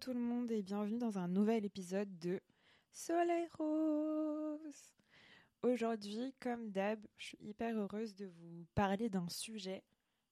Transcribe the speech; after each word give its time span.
tout 0.00 0.14
le 0.14 0.18
monde 0.18 0.50
et 0.50 0.62
bienvenue 0.62 0.96
dans 0.96 1.18
un 1.18 1.28
nouvel 1.28 1.66
épisode 1.66 2.08
de 2.20 2.40
Soleil 2.90 3.46
Rose. 3.58 4.94
Aujourd'hui, 5.62 6.34
comme 6.40 6.70
d'hab, 6.70 6.98
je 7.18 7.26
suis 7.26 7.38
hyper 7.38 7.76
heureuse 7.76 8.14
de 8.14 8.24
vous 8.24 8.64
parler 8.74 9.10
d'un 9.10 9.28
sujet 9.28 9.84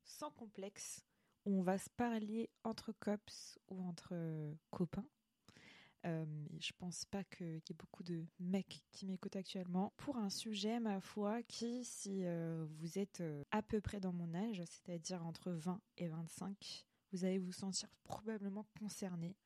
sans 0.04 0.30
complexe 0.30 1.04
où 1.44 1.58
on 1.58 1.62
va 1.62 1.76
se 1.76 1.90
parler 1.90 2.48
entre 2.64 2.92
cops 2.92 3.58
ou 3.68 3.82
entre 3.82 4.16
copains. 4.70 5.06
Euh, 6.06 6.24
je 6.58 6.72
pense 6.78 7.04
pas 7.04 7.24
qu'il 7.24 7.46
y 7.46 7.70
ait 7.70 7.76
beaucoup 7.78 8.04
de 8.04 8.24
mecs 8.40 8.86
qui 8.90 9.04
m'écoutent 9.04 9.36
actuellement 9.36 9.92
pour 9.98 10.16
un 10.16 10.30
sujet, 10.30 10.80
ma 10.80 11.02
foi, 11.02 11.42
qui, 11.42 11.84
si 11.84 12.24
euh, 12.24 12.64
vous 12.78 12.98
êtes 12.98 13.20
euh, 13.20 13.44
à 13.50 13.60
peu 13.60 13.82
près 13.82 14.00
dans 14.00 14.14
mon 14.14 14.32
âge, 14.32 14.62
c'est-à-dire 14.64 15.26
entre 15.26 15.50
20 15.50 15.78
et 15.98 16.08
25, 16.08 16.86
vous 17.12 17.26
allez 17.26 17.38
vous 17.38 17.52
sentir 17.52 17.90
probablement 18.02 18.66
concerné. 18.80 19.36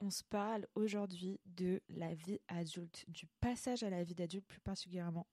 On 0.00 0.10
se 0.10 0.24
parle 0.24 0.66
aujourd'hui 0.74 1.40
de 1.46 1.80
la 1.88 2.14
vie 2.14 2.40
adulte, 2.48 3.04
du 3.08 3.26
passage 3.40 3.82
à 3.82 3.90
la 3.90 4.04
vie 4.04 4.14
d'adulte 4.14 4.46
plus 4.46 4.60
particulièrement. 4.60 5.26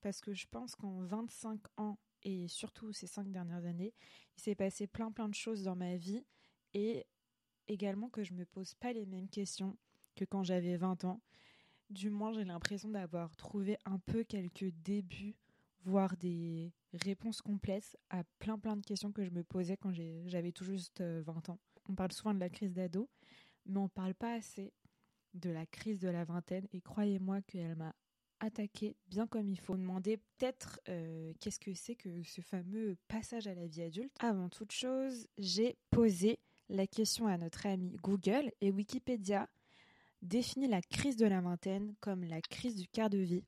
Parce 0.00 0.20
que 0.20 0.34
je 0.34 0.46
pense 0.50 0.74
qu'en 0.74 1.00
25 1.00 1.60
ans, 1.76 1.98
et 2.24 2.48
surtout 2.48 2.92
ces 2.92 3.06
cinq 3.06 3.30
dernières 3.30 3.64
années, 3.64 3.94
il 4.36 4.42
s'est 4.42 4.54
passé 4.54 4.86
plein 4.86 5.10
plein 5.10 5.28
de 5.28 5.34
choses 5.34 5.62
dans 5.62 5.76
ma 5.76 5.96
vie 5.96 6.24
et 6.74 7.06
également 7.68 8.08
que 8.08 8.22
je 8.22 8.34
me 8.34 8.44
pose 8.44 8.74
pas 8.74 8.92
les 8.92 9.06
mêmes 9.06 9.28
questions 9.28 9.76
que 10.14 10.24
quand 10.24 10.42
j'avais 10.42 10.76
20 10.76 11.04
ans. 11.04 11.20
Du 11.90 12.10
moins, 12.10 12.32
j'ai 12.32 12.44
l'impression 12.44 12.88
d'avoir 12.88 13.36
trouvé 13.36 13.76
un 13.84 13.98
peu 13.98 14.24
quelques 14.24 14.72
débuts, 14.82 15.36
voire 15.84 16.16
des 16.16 16.72
réponses 16.92 17.42
complètes 17.42 17.96
à 18.10 18.24
plein 18.38 18.58
plein 18.58 18.76
de 18.76 18.84
questions 18.84 19.12
que 19.12 19.24
je 19.24 19.30
me 19.30 19.44
posais 19.44 19.76
quand 19.76 19.92
j'avais 19.92 20.52
tout 20.52 20.64
juste 20.64 21.00
20 21.00 21.04
euh, 21.04 21.52
ans. 21.52 21.58
On 21.88 21.94
parle 21.94 22.12
souvent 22.12 22.32
de 22.34 22.40
la 22.40 22.48
crise 22.48 22.72
d'ado, 22.72 23.08
mais 23.66 23.78
on 23.78 23.84
ne 23.84 23.88
parle 23.88 24.14
pas 24.14 24.34
assez 24.34 24.72
de 25.34 25.50
la 25.50 25.66
crise 25.66 25.98
de 25.98 26.08
la 26.08 26.24
vingtaine 26.24 26.66
et 26.72 26.80
croyez-moi 26.80 27.40
qu'elle 27.42 27.74
m'a 27.76 27.94
attaqué 28.40 28.96
bien 29.06 29.26
comme 29.26 29.48
il 29.48 29.58
faut. 29.58 29.76
Demander 29.76 30.16
peut-être 30.16 30.80
euh, 30.88 31.32
qu'est-ce 31.40 31.60
que 31.60 31.74
c'est 31.74 31.94
que 31.94 32.22
ce 32.24 32.40
fameux 32.40 32.96
passage 33.08 33.46
à 33.46 33.54
la 33.54 33.66
vie 33.66 33.82
adulte. 33.82 34.12
Avant 34.20 34.48
toute 34.48 34.72
chose, 34.72 35.26
j'ai 35.38 35.76
posé 35.90 36.38
la 36.68 36.86
question 36.86 37.26
à 37.26 37.38
notre 37.38 37.66
ami 37.66 37.96
Google 38.02 38.50
et 38.60 38.70
Wikipédia 38.70 39.48
définit 40.22 40.68
la 40.68 40.80
crise 40.80 41.16
de 41.16 41.26
la 41.26 41.40
vingtaine 41.40 41.94
comme 42.00 42.24
la 42.24 42.40
crise 42.40 42.76
du 42.76 42.86
quart 42.88 43.10
de 43.10 43.18
vie 43.18 43.44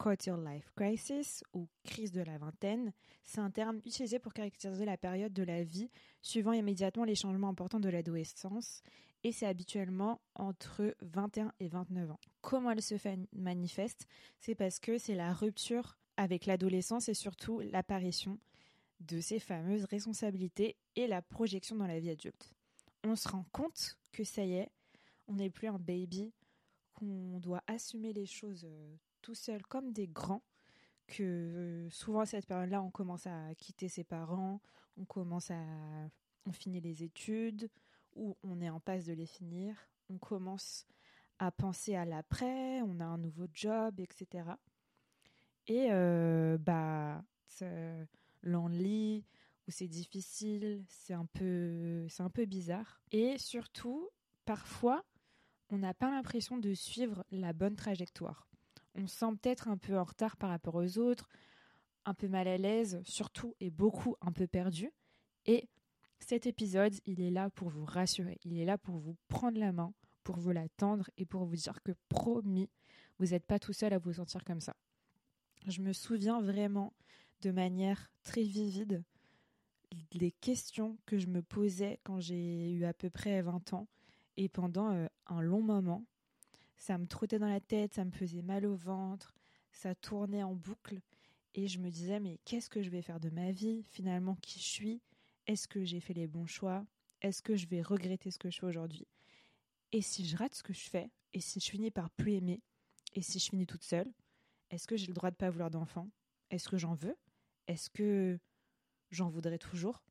quarter 0.00 0.34
life 0.42 0.70
crisis 0.74 1.44
ou 1.52 1.68
crise 1.84 2.10
de 2.10 2.22
la 2.22 2.38
vingtaine. 2.38 2.92
C'est 3.22 3.40
un 3.40 3.50
terme 3.50 3.80
utilisé 3.84 4.18
pour 4.18 4.32
caractériser 4.32 4.86
la 4.86 4.96
période 4.96 5.32
de 5.32 5.42
la 5.42 5.62
vie 5.62 5.90
suivant 6.22 6.52
immédiatement 6.52 7.04
les 7.04 7.14
changements 7.14 7.50
importants 7.50 7.80
de 7.80 7.90
l'adolescence 7.90 8.82
et 9.22 9.32
c'est 9.32 9.46
habituellement 9.46 10.22
entre 10.34 10.96
21 11.02 11.52
et 11.60 11.68
29 11.68 12.12
ans. 12.12 12.20
Comment 12.40 12.70
elle 12.70 12.82
se 12.82 12.94
manifeste? 13.32 14.06
C'est 14.38 14.54
parce 14.54 14.78
que 14.78 14.96
c'est 14.96 15.14
la 15.14 15.34
rupture 15.34 15.98
avec 16.16 16.46
l'adolescence 16.46 17.10
et 17.10 17.14
surtout 17.14 17.60
l'apparition 17.60 18.38
de 19.00 19.20
ces 19.20 19.38
fameuses 19.38 19.84
responsabilités 19.84 20.76
et 20.96 21.06
la 21.06 21.20
projection 21.20 21.76
dans 21.76 21.86
la 21.86 22.00
vie 22.00 22.10
adulte. 22.10 22.54
On 23.04 23.16
se 23.16 23.28
rend 23.28 23.44
compte 23.52 23.98
que 24.12 24.24
ça 24.24 24.44
y 24.44 24.54
est, 24.54 24.70
on 25.28 25.34
n'est 25.34 25.50
plus 25.50 25.68
un 25.68 25.78
baby, 25.78 26.32
qu'on 26.94 27.38
doit 27.40 27.62
assumer 27.66 28.12
les 28.12 28.26
choses 28.26 28.64
euh, 28.64 28.96
tout 29.22 29.34
seul 29.34 29.62
comme 29.62 29.92
des 29.92 30.08
grands, 30.08 30.42
que 31.06 31.22
euh, 31.22 31.90
souvent 31.90 32.20
à 32.20 32.26
cette 32.26 32.46
période-là, 32.46 32.82
on 32.82 32.90
commence 32.90 33.26
à 33.26 33.54
quitter 33.56 33.88
ses 33.88 34.04
parents, 34.04 34.60
on 34.96 35.04
commence 35.04 35.50
à... 35.50 35.64
on 36.46 36.52
finit 36.52 36.80
les 36.80 37.02
études, 37.02 37.68
ou 38.14 38.36
on 38.42 38.60
est 38.60 38.70
en 38.70 38.80
passe 38.80 39.06
de 39.06 39.12
les 39.12 39.26
finir, 39.26 39.76
on 40.08 40.18
commence 40.18 40.86
à 41.38 41.50
penser 41.50 41.94
à 41.96 42.04
l'après, 42.04 42.82
on 42.82 43.00
a 43.00 43.04
un 43.04 43.18
nouveau 43.18 43.46
job, 43.52 43.98
etc. 44.00 44.44
Et 45.66 45.88
euh, 45.90 46.58
bah, 46.58 47.24
l'enlit, 48.42 49.24
où 49.66 49.70
c'est 49.70 49.88
difficile, 49.88 50.84
c'est 50.88 51.14
un 51.14 51.26
peu, 51.26 52.06
c'est 52.08 52.22
un 52.22 52.30
peu 52.30 52.44
bizarre. 52.44 53.00
Et 53.10 53.38
surtout, 53.38 54.08
parfois, 54.44 55.04
on 55.70 55.78
n'a 55.78 55.94
pas 55.94 56.10
l'impression 56.10 56.58
de 56.58 56.74
suivre 56.74 57.24
la 57.30 57.52
bonne 57.52 57.76
trajectoire. 57.76 58.49
On 58.94 59.06
se 59.06 59.16
sent 59.16 59.32
peut-être 59.40 59.68
un 59.68 59.76
peu 59.76 59.98
en 59.98 60.04
retard 60.04 60.36
par 60.36 60.50
rapport 60.50 60.74
aux 60.74 60.98
autres, 60.98 61.28
un 62.04 62.14
peu 62.14 62.28
mal 62.28 62.48
à 62.48 62.56
l'aise, 62.56 63.00
surtout 63.04 63.54
et 63.60 63.70
beaucoup 63.70 64.16
un 64.20 64.32
peu 64.32 64.46
perdu. 64.46 64.92
Et 65.46 65.68
cet 66.18 66.46
épisode, 66.46 66.94
il 67.06 67.20
est 67.20 67.30
là 67.30 67.50
pour 67.50 67.68
vous 67.68 67.84
rassurer, 67.84 68.38
il 68.44 68.58
est 68.58 68.64
là 68.64 68.78
pour 68.78 68.98
vous 68.98 69.16
prendre 69.28 69.58
la 69.58 69.72
main, 69.72 69.94
pour 70.24 70.36
vous 70.36 70.50
la 70.50 70.68
tendre 70.68 71.10
et 71.16 71.24
pour 71.24 71.44
vous 71.44 71.56
dire 71.56 71.82
que 71.82 71.92
promis, 72.08 72.68
vous 73.18 73.26
n'êtes 73.26 73.46
pas 73.46 73.58
tout 73.58 73.72
seul 73.72 73.92
à 73.92 73.98
vous 73.98 74.14
sentir 74.14 74.44
comme 74.44 74.60
ça. 74.60 74.76
Je 75.66 75.82
me 75.82 75.92
souviens 75.92 76.40
vraiment 76.40 76.94
de 77.42 77.50
manière 77.50 78.10
très 78.22 78.42
vivide 78.42 79.02
des 80.12 80.30
questions 80.30 80.98
que 81.06 81.18
je 81.18 81.26
me 81.26 81.42
posais 81.42 82.00
quand 82.04 82.20
j'ai 82.20 82.70
eu 82.72 82.84
à 82.84 82.94
peu 82.94 83.10
près 83.10 83.42
20 83.42 83.72
ans 83.72 83.88
et 84.36 84.48
pendant 84.48 84.92
euh, 84.92 85.06
un 85.26 85.40
long 85.40 85.62
moment, 85.62 86.04
ça 86.80 86.96
me 86.96 87.06
trottait 87.06 87.38
dans 87.38 87.46
la 87.46 87.60
tête, 87.60 87.92
ça 87.94 88.06
me 88.06 88.10
faisait 88.10 88.40
mal 88.40 88.64
au 88.64 88.74
ventre, 88.74 89.34
ça 89.70 89.94
tournait 89.94 90.42
en 90.42 90.54
boucle. 90.54 91.00
Et 91.54 91.68
je 91.68 91.78
me 91.78 91.90
disais, 91.90 92.20
mais 92.20 92.38
qu'est-ce 92.46 92.70
que 92.70 92.82
je 92.82 92.88
vais 92.88 93.02
faire 93.02 93.20
de 93.20 93.28
ma 93.28 93.52
vie 93.52 93.82
Finalement, 93.84 94.34
qui 94.36 94.58
je 94.58 94.64
suis? 94.64 95.02
Est-ce 95.46 95.68
que 95.68 95.84
j'ai 95.84 96.00
fait 96.00 96.14
les 96.14 96.26
bons 96.26 96.46
choix? 96.46 96.86
Est-ce 97.20 97.42
que 97.42 97.54
je 97.54 97.66
vais 97.66 97.82
regretter 97.82 98.30
ce 98.30 98.38
que 98.38 98.50
je 98.50 98.58
fais 98.58 98.66
aujourd'hui? 98.66 99.06
Et 99.92 100.00
si 100.00 100.26
je 100.26 100.36
rate 100.36 100.54
ce 100.54 100.62
que 100.62 100.72
je 100.72 100.88
fais 100.88 101.10
Et 101.34 101.40
si 101.40 101.60
je 101.60 101.68
finis 101.68 101.90
par 101.90 102.10
plus 102.10 102.34
aimer 102.34 102.62
Et 103.14 103.22
si 103.22 103.38
je 103.38 103.50
finis 103.50 103.66
toute 103.66 103.82
seule 103.82 104.10
Est-ce 104.70 104.86
que 104.86 104.96
j'ai 104.96 105.08
le 105.08 105.14
droit 105.14 105.30
de 105.30 105.36
pas 105.36 105.50
vouloir 105.50 105.70
d'enfant? 105.70 106.08
Est-ce 106.50 106.68
que 106.68 106.78
j'en 106.78 106.94
veux? 106.94 107.16
Est-ce 107.66 107.90
que 107.90 108.38
j'en 109.10 109.28
voudrais 109.28 109.58
toujours? 109.58 110.02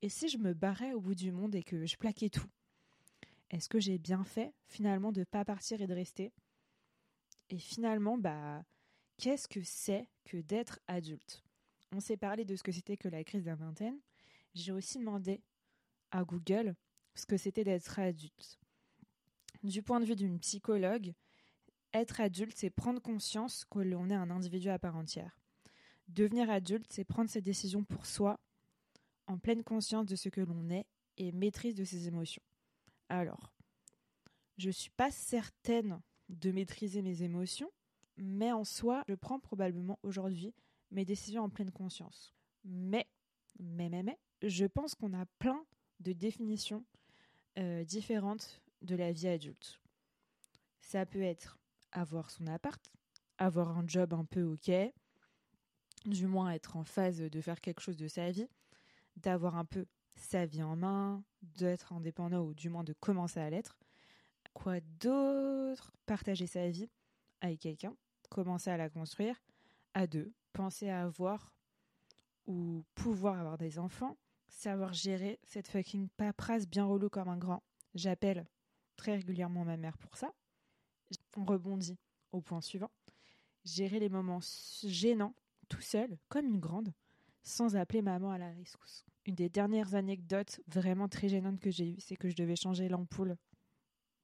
Et 0.00 0.08
si 0.08 0.28
je 0.28 0.38
me 0.38 0.54
barrais 0.54 0.92
au 0.92 1.00
bout 1.00 1.14
du 1.14 1.32
monde 1.32 1.54
et 1.54 1.62
que 1.62 1.84
je 1.84 1.96
plaquais 1.96 2.30
tout 2.30 2.48
est-ce 3.50 3.68
que 3.68 3.80
j'ai 3.80 3.98
bien 3.98 4.24
fait 4.24 4.54
finalement 4.66 5.12
de 5.12 5.20
ne 5.20 5.24
pas 5.24 5.44
partir 5.44 5.80
et 5.80 5.86
de 5.86 5.94
rester? 5.94 6.32
Et 7.48 7.58
finalement, 7.58 8.18
bah, 8.18 8.64
qu'est-ce 9.18 9.48
que 9.48 9.62
c'est 9.62 10.08
que 10.24 10.38
d'être 10.38 10.80
adulte? 10.88 11.44
On 11.92 12.00
s'est 12.00 12.16
parlé 12.16 12.44
de 12.44 12.56
ce 12.56 12.62
que 12.62 12.72
c'était 12.72 12.96
que 12.96 13.08
la 13.08 13.22
crise 13.22 13.44
de 13.44 13.50
la 13.50 13.54
vingtaine. 13.54 14.00
J'ai 14.54 14.72
aussi 14.72 14.98
demandé 14.98 15.42
à 16.10 16.24
Google 16.24 16.74
ce 17.14 17.26
que 17.26 17.36
c'était 17.36 17.64
d'être 17.64 17.98
adulte. 17.98 18.58
Du 19.62 19.82
point 19.82 20.00
de 20.00 20.04
vue 20.04 20.16
d'une 20.16 20.38
psychologue, 20.40 21.14
être 21.92 22.20
adulte, 22.20 22.56
c'est 22.56 22.70
prendre 22.70 23.00
conscience 23.00 23.64
que 23.64 23.78
l'on 23.78 24.10
est 24.10 24.14
un 24.14 24.30
individu 24.30 24.68
à 24.68 24.78
part 24.78 24.96
entière. 24.96 25.38
Devenir 26.08 26.50
adulte, 26.50 26.92
c'est 26.92 27.04
prendre 27.04 27.30
ses 27.30 27.40
décisions 27.40 27.84
pour 27.84 28.06
soi, 28.06 28.38
en 29.26 29.38
pleine 29.38 29.64
conscience 29.64 30.06
de 30.06 30.16
ce 30.16 30.28
que 30.28 30.40
l'on 30.40 30.68
est 30.70 30.86
et 31.16 31.32
maîtrise 31.32 31.74
de 31.74 31.84
ses 31.84 32.06
émotions. 32.06 32.42
Alors, 33.08 33.52
je 34.58 34.68
ne 34.68 34.72
suis 34.72 34.90
pas 34.90 35.10
certaine 35.10 36.00
de 36.28 36.50
maîtriser 36.50 37.02
mes 37.02 37.22
émotions, 37.22 37.70
mais 38.16 38.52
en 38.52 38.64
soi, 38.64 39.04
je 39.08 39.14
prends 39.14 39.38
probablement 39.38 39.98
aujourd'hui 40.02 40.54
mes 40.90 41.04
décisions 41.04 41.44
en 41.44 41.50
pleine 41.50 41.70
conscience. 41.70 42.34
Mais, 42.64 43.06
mais, 43.58 43.88
mais, 43.88 44.02
mais, 44.02 44.18
je 44.42 44.64
pense 44.64 44.94
qu'on 44.94 45.12
a 45.12 45.26
plein 45.38 45.64
de 46.00 46.12
définitions 46.12 46.84
euh, 47.58 47.84
différentes 47.84 48.62
de 48.82 48.96
la 48.96 49.12
vie 49.12 49.28
adulte. 49.28 49.80
Ça 50.80 51.06
peut 51.06 51.22
être 51.22 51.58
avoir 51.92 52.30
son 52.30 52.46
appart, 52.46 52.92
avoir 53.38 53.76
un 53.78 53.86
job 53.86 54.12
un 54.12 54.24
peu 54.24 54.42
ok, 54.42 54.70
du 56.04 56.26
moins 56.26 56.50
être 56.50 56.76
en 56.76 56.84
phase 56.84 57.18
de 57.18 57.40
faire 57.40 57.60
quelque 57.60 57.80
chose 57.80 57.96
de 57.96 58.08
sa 58.08 58.30
vie, 58.30 58.48
d'avoir 59.16 59.56
un 59.56 59.64
peu 59.64 59.86
sa 60.16 60.46
vie 60.46 60.62
en 60.62 60.76
main, 60.76 61.22
d'être 61.42 61.92
indépendant 61.92 62.42
ou 62.42 62.54
du 62.54 62.68
moins 62.68 62.84
de 62.84 62.92
commencer 62.94 63.40
à 63.40 63.50
l'être. 63.50 63.78
Quoi 64.54 64.80
d'autre 65.00 65.92
Partager 66.06 66.46
sa 66.46 66.68
vie 66.68 66.88
avec 67.40 67.60
quelqu'un, 67.60 67.94
commencer 68.30 68.70
à 68.70 68.76
la 68.76 68.88
construire 68.88 69.36
à 69.94 70.06
deux, 70.06 70.32
penser 70.52 70.88
à 70.88 71.02
avoir 71.02 71.52
ou 72.46 72.84
pouvoir 72.94 73.38
avoir 73.38 73.58
des 73.58 73.78
enfants, 73.78 74.16
savoir 74.48 74.92
gérer 74.92 75.38
cette 75.44 75.68
fucking 75.68 76.08
paperasse 76.16 76.66
bien 76.66 76.84
relou 76.84 77.08
comme 77.08 77.28
un 77.28 77.36
grand. 77.36 77.62
J'appelle 77.94 78.46
très 78.96 79.16
régulièrement 79.16 79.64
ma 79.64 79.76
mère 79.76 79.98
pour 79.98 80.16
ça. 80.16 80.32
On 81.36 81.44
rebondit 81.44 81.98
au 82.32 82.40
point 82.40 82.60
suivant. 82.60 82.90
Gérer 83.64 83.98
les 83.98 84.08
moments 84.08 84.40
gênants 84.84 85.34
tout 85.68 85.80
seul, 85.80 86.18
comme 86.28 86.46
une 86.46 86.60
grande, 86.60 86.92
sans 87.46 87.76
appeler 87.76 88.02
maman 88.02 88.32
à 88.32 88.38
la 88.38 88.50
rescousse. 88.50 89.04
Une 89.24 89.36
des 89.36 89.48
dernières 89.48 89.94
anecdotes 89.94 90.60
vraiment 90.66 91.08
très 91.08 91.28
gênantes 91.28 91.60
que 91.60 91.70
j'ai 91.70 91.90
eues, 91.90 92.00
c'est 92.00 92.16
que 92.16 92.28
je 92.28 92.34
devais 92.34 92.56
changer 92.56 92.88
l'ampoule 92.88 93.36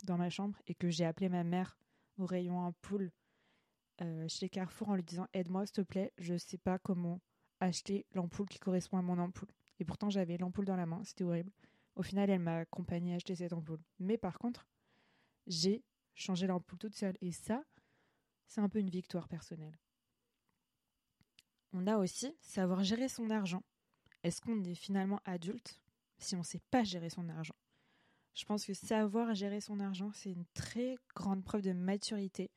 dans 0.03 0.17
ma 0.17 0.29
chambre 0.29 0.59
et 0.67 0.75
que 0.75 0.91
j'ai 0.91 1.05
appelé 1.05 1.29
ma 1.29 1.45
mère 1.45 1.79
au 2.19 2.27
rayon 2.27 2.59
ampoule 2.59 3.13
euh, 4.01 4.27
chez 4.29 4.49
Carrefour 4.49 4.89
en 4.89 4.97
lui 4.97 5.05
disant 5.05 5.29
aide-moi 5.35 5.67
s'il 5.67 5.75
te 5.75 5.81
plaît, 5.83 6.13
je 6.19 6.37
sais 6.37 6.59
pas 6.59 6.79
comment 6.81 7.21
acheter 7.61 8.07
l'ampoule 8.13 8.49
qui 8.49 8.59
correspond 8.59 8.99
à 8.99 9.03
mon 9.03 9.19
ampoule. 9.19 9.53
Et 9.79 9.85
pourtant 9.85 10.11
j'avais 10.11 10.37
l'ampoule 10.37 10.65
dans 10.65 10.77
la 10.77 10.87
main, 10.87 11.03
c'était 11.05 11.25
horrible. 11.25 11.53
Au 11.95 12.03
final, 12.03 12.29
elle 12.29 12.41
m'a 12.41 12.59
accompagnée 12.59 13.13
à 13.13 13.17
acheter 13.17 13.37
cette 13.37 13.53
ampoule. 13.53 13.83
Mais 14.01 14.19
par 14.19 14.39
contre, 14.39 14.67
j'ai 15.47 15.85
changé 16.15 16.49
l'ampoule 16.49 16.79
toute 16.79 16.95
seule. 16.95 17.17
Et 17.21 17.31
ça, 17.31 17.63
c'est 18.47 18.61
un 18.61 18.69
peu 18.69 18.81
une 18.81 18.91
victoire 18.91 19.29
personnelle. 19.29 19.79
On 21.73 21.87
a 21.87 21.97
aussi 21.97 22.37
savoir 22.41 22.85
gérer 22.85 23.09
son 23.09 23.31
argent. 23.31 23.63
Est-ce 24.23 24.41
qu'on 24.41 24.63
est 24.65 24.75
finalement 24.75 25.21
adulte 25.25 25.81
si 26.19 26.35
on 26.35 26.41
ne 26.41 26.45
sait 26.45 26.61
pas 26.71 26.85
gérer 26.85 27.11
son 27.11 27.29
argent? 27.29 27.55
Je 28.35 28.45
pense 28.45 28.65
que 28.65 28.75
savoir 28.75 29.35
gérer 29.35 29.61
son 29.61 29.81
argent, 29.81 30.11
c'est 30.13 30.31
une 30.31 30.47
très 30.55 30.97
grande 31.15 31.45
preuve 31.45 31.63
de 31.63 31.73
maturité. 31.73 32.51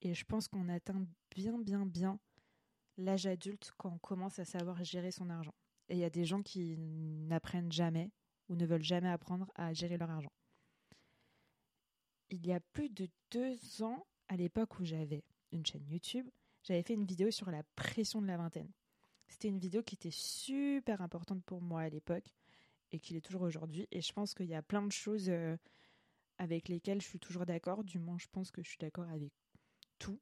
Et 0.00 0.14
je 0.14 0.24
pense 0.24 0.48
qu'on 0.48 0.68
atteint 0.68 1.06
bien, 1.30 1.58
bien, 1.58 1.86
bien 1.86 2.18
l'âge 2.96 3.26
adulte 3.26 3.72
quand 3.76 3.90
on 3.90 3.98
commence 3.98 4.38
à 4.38 4.44
savoir 4.44 4.82
gérer 4.84 5.10
son 5.10 5.30
argent. 5.30 5.54
Et 5.88 5.94
il 5.94 5.98
y 6.00 6.04
a 6.04 6.10
des 6.10 6.24
gens 6.24 6.42
qui 6.42 6.76
n'apprennent 6.78 7.72
jamais 7.72 8.10
ou 8.48 8.56
ne 8.56 8.66
veulent 8.66 8.82
jamais 8.82 9.08
apprendre 9.08 9.50
à 9.54 9.72
gérer 9.72 9.96
leur 9.96 10.10
argent. 10.10 10.32
Il 12.30 12.46
y 12.46 12.52
a 12.52 12.60
plus 12.60 12.88
de 12.90 13.08
deux 13.30 13.82
ans, 13.82 14.06
à 14.28 14.36
l'époque 14.36 14.78
où 14.80 14.84
j'avais 14.84 15.24
une 15.52 15.66
chaîne 15.66 15.86
YouTube, 15.86 16.28
j'avais 16.62 16.82
fait 16.82 16.94
une 16.94 17.04
vidéo 17.04 17.30
sur 17.30 17.50
la 17.50 17.62
pression 17.76 18.22
de 18.22 18.26
la 18.26 18.36
vingtaine. 18.36 18.70
C'était 19.28 19.48
une 19.48 19.58
vidéo 19.58 19.82
qui 19.82 19.94
était 19.94 20.10
super 20.10 21.00
importante 21.00 21.42
pour 21.44 21.60
moi 21.60 21.82
à 21.82 21.88
l'époque 21.88 22.34
et 22.92 22.98
qui 22.98 23.14
l'est 23.14 23.20
toujours 23.20 23.42
aujourd'hui. 23.42 23.88
Et 23.90 24.00
je 24.00 24.12
pense 24.12 24.34
qu'il 24.34 24.46
y 24.46 24.54
a 24.54 24.62
plein 24.62 24.82
de 24.82 24.92
choses 24.92 25.28
euh, 25.28 25.56
avec 26.38 26.68
lesquelles 26.68 27.00
je 27.00 27.06
suis 27.06 27.18
toujours 27.18 27.46
d'accord. 27.46 27.82
Du 27.82 27.98
moins, 27.98 28.18
je 28.18 28.26
pense 28.30 28.50
que 28.50 28.62
je 28.62 28.68
suis 28.68 28.78
d'accord 28.78 29.08
avec 29.08 29.32
tout. 29.98 30.20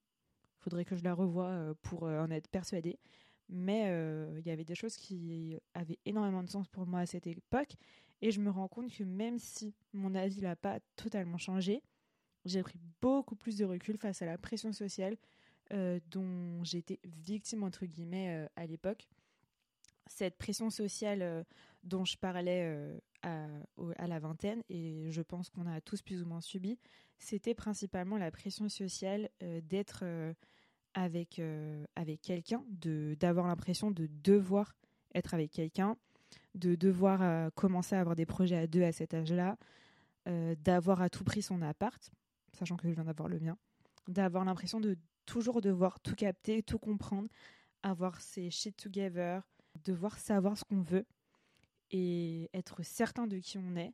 Il 0.59 0.63
faudrait 0.63 0.85
que 0.85 0.97
je 0.97 1.03
la 1.03 1.15
revoie 1.15 1.49
euh, 1.49 1.75
pour 1.83 2.07
euh, 2.07 2.21
en 2.21 2.31
être 2.31 2.49
persuadée. 2.49 2.99
Mais 3.53 3.81
il 4.39 4.47
y 4.47 4.51
avait 4.53 4.65
des 4.65 4.77
choses 4.77 4.97
qui 4.97 5.59
avaient 5.75 5.99
énormément 6.05 6.45
de 6.45 6.49
sens 6.49 6.69
pour 6.69 6.87
moi 6.87 7.01
à 7.01 7.07
cette 7.07 7.27
époque. 7.27 7.75
Et 8.23 8.31
je 8.31 8.41
me 8.41 8.49
rends 8.49 8.69
compte 8.69 8.93
que 8.93 9.03
même 9.03 9.41
si 9.41 9.75
mon 9.93 10.15
avis 10.15 10.41
n'a 10.41 10.55
pas 10.55 10.79
totalement 10.95 11.37
changé, 11.37 11.83
j'ai 12.45 12.63
pris 12.63 12.79
beaucoup 13.01 13.35
plus 13.35 13.57
de 13.57 13.65
recul 13.65 13.99
face 13.99 14.23
à 14.23 14.27
la 14.27 14.39
pression 14.39 14.73
sociale 14.73 15.17
dont 16.11 16.65
j'étais 16.65 16.99
victime, 17.05 17.63
entre 17.63 17.87
guillemets, 17.87 18.35
euh, 18.35 18.49
à 18.57 18.67
l'époque. 18.67 19.09
Cette 20.07 20.37
pression 20.37 20.71
sociale 20.71 21.23
euh, 21.23 21.45
dont 21.85 22.05
je 22.05 22.17
parlais 22.17 23.01
à, 23.23 23.47
à, 23.97 24.07
la 24.07 24.19
vingtaine, 24.19 24.63
et 24.69 25.11
je 25.11 25.23
pense 25.23 25.51
qu'on 25.51 25.67
a 25.67 25.81
tous 25.81 26.03
plus 26.03 26.23
ou 26.23 26.27
moins 26.27 26.41
subi, 26.41 26.79
c'était 27.19 27.55
principalement 27.55 28.19
la 28.19 28.31
pression 28.31 28.69
sociale 28.69 29.31
d'être 29.41 30.05
avec, 30.95 31.41
avec 31.95 32.23
quelqu'un, 32.23 32.65
d'avoir 32.69 33.47
l'impression 33.47 33.91
de 33.91 34.09
devoir 34.23 34.75
être 35.15 35.35
avec 35.35 35.53
quelqu'un, 35.53 35.97
de 36.55 36.75
devoir 36.75 37.53
commencer 37.53 37.95
à 37.95 38.01
avoir 38.01 38.17
des 38.17 38.27
projets 38.27 38.57
à 38.57 38.67
deux 38.67 38.83
à 38.83 38.93
cet 38.93 39.15
âge-là, 39.15 39.57
d'avoir 40.27 41.03
à 41.03 41.11
tout 41.11 41.25
prix 41.25 41.43
son 41.43 41.63
appart, 41.63 42.11
sachant 42.53 42.77
que 42.77 42.89
je 42.89 42.95
viens 42.95 43.05
d'avoir 43.05 43.29
le 43.29 43.39
mien, 43.39 43.57
d'avoir 44.09 44.45
l'impression 44.45 44.81
de 44.81 44.97
toujours 45.31 45.61
devoir 45.61 46.01
tout 46.01 46.17
capter, 46.17 46.61
tout 46.61 46.81
comprendre, 46.81 47.29
avoir 47.85 48.21
ses 48.21 48.51
shit 48.51 48.77
together, 48.77 49.43
devoir 49.85 50.19
savoir 50.19 50.59
ce 50.59 50.65
qu'on 50.65 50.83
veut 50.83 51.07
et 51.93 52.51
être 52.53 52.83
certain 52.83 53.29
de 53.29 53.39
qui 53.39 53.57
on 53.57 53.77
est. 53.77 53.93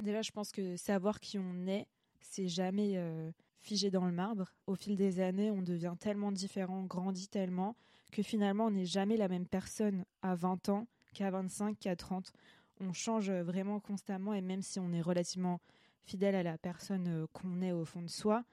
Déjà, 0.00 0.22
je 0.22 0.30
pense 0.30 0.52
que 0.52 0.76
savoir 0.76 1.18
qui 1.18 1.38
on 1.38 1.66
est, 1.66 1.88
c'est 2.20 2.46
jamais 2.46 2.92
euh, 2.98 3.32
figé 3.62 3.90
dans 3.90 4.04
le 4.04 4.12
marbre. 4.12 4.52
Au 4.68 4.76
fil 4.76 4.94
des 4.94 5.18
années, 5.18 5.50
on 5.50 5.60
devient 5.60 5.94
tellement 5.98 6.30
différent, 6.30 6.84
grandit 6.84 7.28
tellement, 7.28 7.74
que 8.12 8.22
finalement, 8.22 8.66
on 8.66 8.70
n'est 8.70 8.84
jamais 8.84 9.16
la 9.16 9.26
même 9.26 9.46
personne 9.48 10.04
à 10.22 10.36
20 10.36 10.68
ans 10.68 10.86
qu'à 11.14 11.32
25, 11.32 11.80
qu'à 11.80 11.96
30. 11.96 12.32
On 12.78 12.92
change 12.92 13.32
vraiment 13.32 13.80
constamment 13.80 14.34
et 14.34 14.40
même 14.40 14.62
si 14.62 14.78
on 14.78 14.92
est 14.92 15.02
relativement 15.02 15.60
fidèle 16.04 16.36
à 16.36 16.44
la 16.44 16.58
personne 16.58 17.08
euh, 17.08 17.26
qu'on 17.32 17.60
est 17.60 17.72
au 17.72 17.84
fond 17.84 18.02
de 18.02 18.08
soi, 18.08 18.44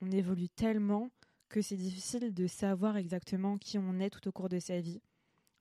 on 0.00 0.10
évolue 0.10 0.48
tellement 0.48 1.10
que 1.48 1.62
c'est 1.62 1.76
difficile 1.76 2.34
de 2.34 2.46
savoir 2.46 2.96
exactement 2.96 3.58
qui 3.58 3.78
on 3.78 3.98
est 4.00 4.10
tout 4.10 4.26
au 4.28 4.32
cours 4.32 4.48
de 4.48 4.58
sa 4.58 4.80
vie, 4.80 5.00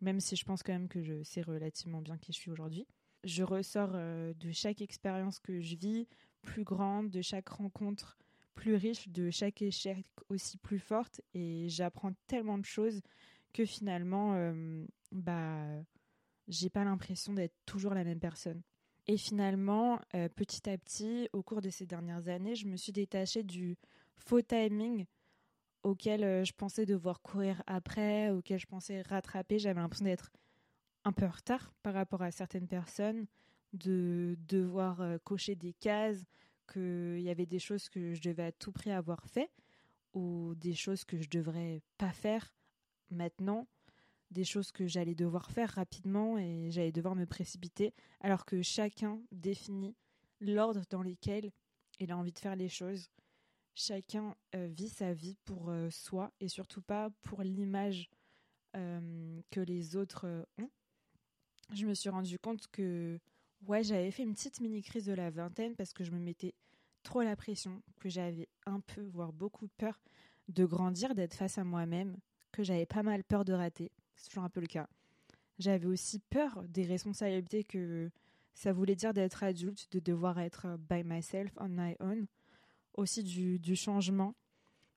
même 0.01 0.19
si 0.19 0.35
je 0.35 0.45
pense 0.45 0.63
quand 0.63 0.73
même 0.73 0.87
que 0.87 1.01
je 1.01 1.23
sais 1.23 1.41
relativement 1.41 2.01
bien 2.01 2.17
qui 2.17 2.31
je 2.33 2.37
suis 2.37 2.51
aujourd'hui. 2.51 2.87
Je 3.23 3.43
ressors 3.43 3.91
euh, 3.93 4.33
de 4.35 4.51
chaque 4.51 4.81
expérience 4.81 5.39
que 5.39 5.59
je 5.61 5.75
vis 5.75 6.07
plus 6.41 6.63
grande, 6.63 7.09
de 7.09 7.21
chaque 7.21 7.49
rencontre 7.49 8.17
plus 8.53 8.75
riche, 8.75 9.09
de 9.09 9.29
chaque 9.29 9.61
échec 9.61 10.05
aussi 10.29 10.57
plus 10.57 10.79
forte, 10.79 11.21
et 11.33 11.67
j'apprends 11.69 12.13
tellement 12.27 12.57
de 12.57 12.65
choses 12.65 13.01
que 13.53 13.65
finalement, 13.65 14.33
euh, 14.35 14.85
bah, 15.11 15.83
j'ai 16.47 16.69
pas 16.69 16.83
l'impression 16.83 17.33
d'être 17.33 17.55
toujours 17.65 17.93
la 17.93 18.03
même 18.03 18.19
personne. 18.19 18.61
Et 19.07 19.17
finalement, 19.17 19.99
euh, 20.15 20.29
petit 20.29 20.69
à 20.69 20.77
petit, 20.77 21.29
au 21.31 21.43
cours 21.43 21.61
de 21.61 21.69
ces 21.69 21.85
dernières 21.85 22.27
années, 22.27 22.55
je 22.55 22.67
me 22.67 22.75
suis 22.75 22.91
détachée 22.91 23.43
du 23.43 23.77
faux 24.15 24.41
timing 24.41 25.05
auquel 25.85 26.23
euh, 26.23 26.43
je 26.43 26.51
pensais 26.51 26.85
devoir 26.85 27.21
courir 27.21 27.61
après, 27.67 28.31
auquel 28.31 28.59
je 28.59 28.65
pensais 28.65 29.03
rattraper. 29.03 29.59
J'avais 29.59 29.79
l'impression 29.79 30.05
d'être 30.05 30.31
un 31.05 31.11
peu 31.11 31.25
en 31.25 31.29
retard 31.29 31.73
par 31.83 31.93
rapport 31.93 32.23
à 32.23 32.31
certaines 32.31 32.67
personnes, 32.67 33.27
de 33.73 34.35
devoir 34.47 35.01
euh, 35.01 35.17
cocher 35.23 35.55
des 35.55 35.73
cases, 35.73 36.25
qu'il 36.71 37.21
y 37.21 37.29
avait 37.29 37.45
des 37.45 37.59
choses 37.59 37.87
que 37.87 38.15
je 38.15 38.21
devais 38.21 38.45
à 38.45 38.51
tout 38.51 38.71
prix 38.71 38.91
avoir 38.91 39.27
fait, 39.27 39.51
ou 40.15 40.55
des 40.55 40.73
choses 40.73 41.05
que 41.05 41.21
je 41.21 41.29
devrais 41.29 41.83
pas 41.99 42.11
faire 42.11 42.55
maintenant, 43.11 43.67
des 44.31 44.43
choses 44.43 44.71
que 44.71 44.87
j'allais 44.87 45.13
devoir 45.13 45.51
faire 45.51 45.69
rapidement 45.69 46.39
et 46.39 46.71
j'allais 46.71 46.91
devoir 46.91 47.13
me 47.13 47.27
précipiter, 47.27 47.93
alors 48.21 48.45
que 48.45 48.63
chacun 48.63 49.21
définit 49.31 49.95
l'ordre 50.41 50.81
dans 50.89 51.03
lequel 51.03 51.51
il 51.99 52.11
a 52.11 52.17
envie 52.17 52.33
de 52.33 52.39
faire 52.39 52.55
les 52.55 52.69
choses 52.69 53.11
chacun 53.75 54.35
euh, 54.55 54.67
vit 54.67 54.89
sa 54.89 55.13
vie 55.13 55.35
pour 55.45 55.69
euh, 55.69 55.89
soi 55.89 56.31
et 56.39 56.47
surtout 56.47 56.81
pas 56.81 57.09
pour 57.21 57.43
l'image 57.43 58.09
euh, 58.75 59.41
que 59.51 59.59
les 59.59 59.95
autres 59.95 60.47
ont. 60.57 60.69
Je 61.73 61.85
me 61.85 61.93
suis 61.93 62.09
rendu 62.09 62.39
compte 62.39 62.67
que 62.71 63.19
ouais, 63.67 63.83
j'avais 63.83 64.11
fait 64.11 64.23
une 64.23 64.33
petite 64.33 64.61
mini 64.61 64.81
crise 64.81 65.05
de 65.05 65.13
la 65.13 65.29
vingtaine 65.29 65.75
parce 65.75 65.93
que 65.93 66.03
je 66.03 66.11
me 66.11 66.19
mettais 66.19 66.53
trop 67.03 67.21
la 67.21 67.35
pression, 67.35 67.83
que 67.99 68.09
j'avais 68.09 68.47
un 68.65 68.79
peu, 68.79 69.01
voire 69.01 69.33
beaucoup 69.33 69.67
peur 69.77 69.99
de 70.47 70.65
grandir, 70.65 71.13
d'être 71.13 71.35
face 71.35 71.57
à 71.57 71.63
moi-même, 71.63 72.17
que 72.51 72.63
j'avais 72.63 72.85
pas 72.85 73.03
mal 73.03 73.23
peur 73.23 73.45
de 73.45 73.53
rater. 73.53 73.91
C'est 74.15 74.29
toujours 74.29 74.43
un 74.43 74.49
peu 74.49 74.61
le 74.61 74.67
cas. 74.67 74.87
J'avais 75.59 75.85
aussi 75.85 76.19
peur 76.19 76.63
des 76.67 76.83
responsabilités 76.83 77.63
que 77.63 78.09
ça 78.53 78.71
voulait 78.71 78.95
dire 78.95 79.13
d'être 79.13 79.43
adulte, 79.43 79.87
de 79.91 79.99
devoir 79.99 80.39
être 80.39 80.77
by 80.89 81.03
myself, 81.03 81.51
on 81.57 81.69
my 81.69 81.95
own 81.99 82.27
aussi 82.97 83.23
du, 83.23 83.75
changement, 83.75 84.35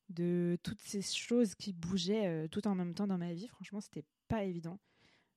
de 0.08 0.58
toutes 0.62 0.80
ces 0.80 1.02
choses 1.02 1.54
qui 1.54 1.72
bougeaient 1.72 2.26
euh, 2.26 2.48
tout 2.48 2.66
en 2.66 2.74
même 2.74 2.94
temps 2.94 3.06
dans 3.06 3.18
ma 3.18 3.34
vie. 3.34 3.48
Franchement, 3.48 3.80
c'était 3.80 4.04
pas 4.28 4.44
évident. 4.44 4.78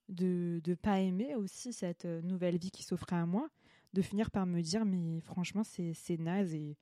De 0.10 0.62
ne 0.66 0.76
pas 0.76 1.00
aimer 1.00 1.36
aussi 1.36 1.74
cette 1.74 2.06
euh, 2.06 2.22
nouvelle 2.22 2.58
vie 2.58 2.72
qui 2.72 2.84
s'offrait 2.84 3.16
à 3.16 3.26
moi, 3.26 3.50
de 3.94 4.02
finir 4.02 4.32
par 4.32 4.46
me 4.46 4.62
dire, 4.62 4.86
mais 4.86 5.22
franchement, 5.22 5.64
c'est 5.64 6.18
naze. 6.20 6.54
Et 6.54 6.78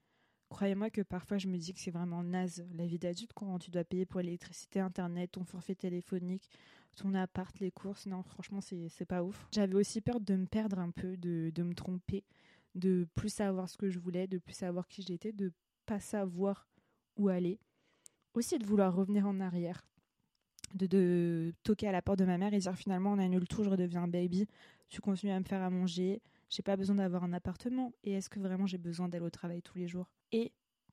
croyez-moi 0.49 0.89
que 0.89 1.01
parfois, 1.01 1.37
je 1.37 1.47
me 1.47 1.57
dis 1.57 1.73
que 1.73 1.79
c'est 1.79 1.91
vraiment 1.91 2.23
naze 2.23 2.65
la 2.73 2.85
vie 2.85 2.99
d'adulte 2.99 3.33
quand 3.33 3.59
tu 3.59 3.71
dois 3.71 3.83
payer 3.83 4.05
pour 4.05 4.21
l'électricité, 4.21 4.79
Internet, 4.79 5.31
ton 5.31 5.43
forfait 5.43 5.75
téléphonique, 5.75 6.49
ton 6.95 7.13
appart, 7.13 7.57
les 7.59 7.71
courses. 7.71 8.05
Non, 8.05 8.23
franchement, 8.23 8.61
c'est 8.61 9.05
pas 9.05 9.23
ouf. 9.23 9.47
J'avais 9.51 9.75
aussi 9.75 10.01
peur 10.01 10.19
de 10.19 10.35
me 10.35 10.45
perdre 10.45 10.79
un 10.79 10.91
peu, 10.91 11.17
de, 11.17 11.51
de 11.53 11.63
me 11.63 11.73
tromper, 11.73 12.23
de 12.75 13.07
plus 13.15 13.29
savoir 13.29 13.69
ce 13.69 13.77
que 13.77 13.89
je 13.89 13.99
voulais, 13.99 14.27
de 14.27 14.37
plus 14.37 14.55
savoir 14.55 14.87
qui 14.87 15.01
j'étais, 15.01 15.31
de 15.31 15.51
pas 15.89 15.99
savoir 15.99 16.67
où 17.17 17.29
aller. 17.29 17.59
Aussi 18.35 18.59
de 18.59 18.65
vouloir 18.65 18.93
revenir 18.95 19.25
en 19.25 19.39
arrière. 19.39 19.87
De, 20.75 20.85
de 20.85 21.51
toquer 21.63 21.87
à 21.87 21.91
la 21.91 22.03
porte 22.03 22.19
de 22.19 22.25
ma 22.25 22.37
mère 22.37 22.53
et 22.53 22.59
dire 22.59 22.75
finalement 22.75 23.13
on 23.13 23.17
annule 23.17 23.47
tout, 23.47 23.63
je 23.63 23.69
redeviens 23.69 24.07
baby, 24.07 24.45
tu 24.87 25.01
continues 25.01 25.31
à 25.31 25.39
me 25.39 25.45
faire 25.45 25.63
à 25.63 25.71
manger, 25.71 26.21
j'ai 26.47 26.61
pas 26.61 26.77
besoin 26.77 26.95
d'avoir 26.97 27.23
un 27.23 27.33
appartement 27.33 27.91
et 28.03 28.11
est-ce 28.11 28.29
que 28.29 28.39
vraiment 28.39 28.67
j'ai 28.67 28.77
besoin 28.77 29.09
d'aller 29.09 29.25
au 29.25 29.31
travail 29.31 29.63
tous 29.63 29.79
les 29.79 29.87
jours? 29.87 30.11
Et 30.31 30.51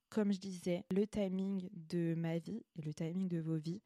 comme 0.08 0.32
je 0.32 0.38
disais, 0.38 0.82
le 0.90 1.06
timing 1.06 1.68
de 1.90 2.14
ma 2.16 2.38
vie 2.38 2.64
et 2.76 2.80
le 2.80 2.94
timing 2.94 3.28
de 3.28 3.38
vos 3.38 3.56
vies, 3.56 3.82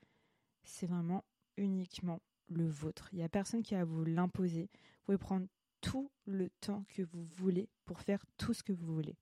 c'est 0.63 0.87
vraiment 0.87 1.25
uniquement 1.57 2.21
le 2.47 2.69
vôtre. 2.69 3.09
Il 3.13 3.17
n'y 3.17 3.25
a 3.25 3.29
personne 3.29 3.63
qui 3.63 3.75
va 3.75 3.83
vous 3.83 4.05
l'imposer. 4.05 4.69
Vous 4.73 5.07
pouvez 5.07 5.19
prendre 5.19 5.49
tout 5.81 6.13
le 6.25 6.51
temps 6.61 6.85
que 6.89 7.03
vous 7.03 7.25
voulez 7.25 7.69
pour 7.85 8.01
faire 8.01 8.25
tout 8.37 8.55
ce 8.55 8.63
que 8.63 8.73
vous 8.73 8.95
voulez. 8.95 9.17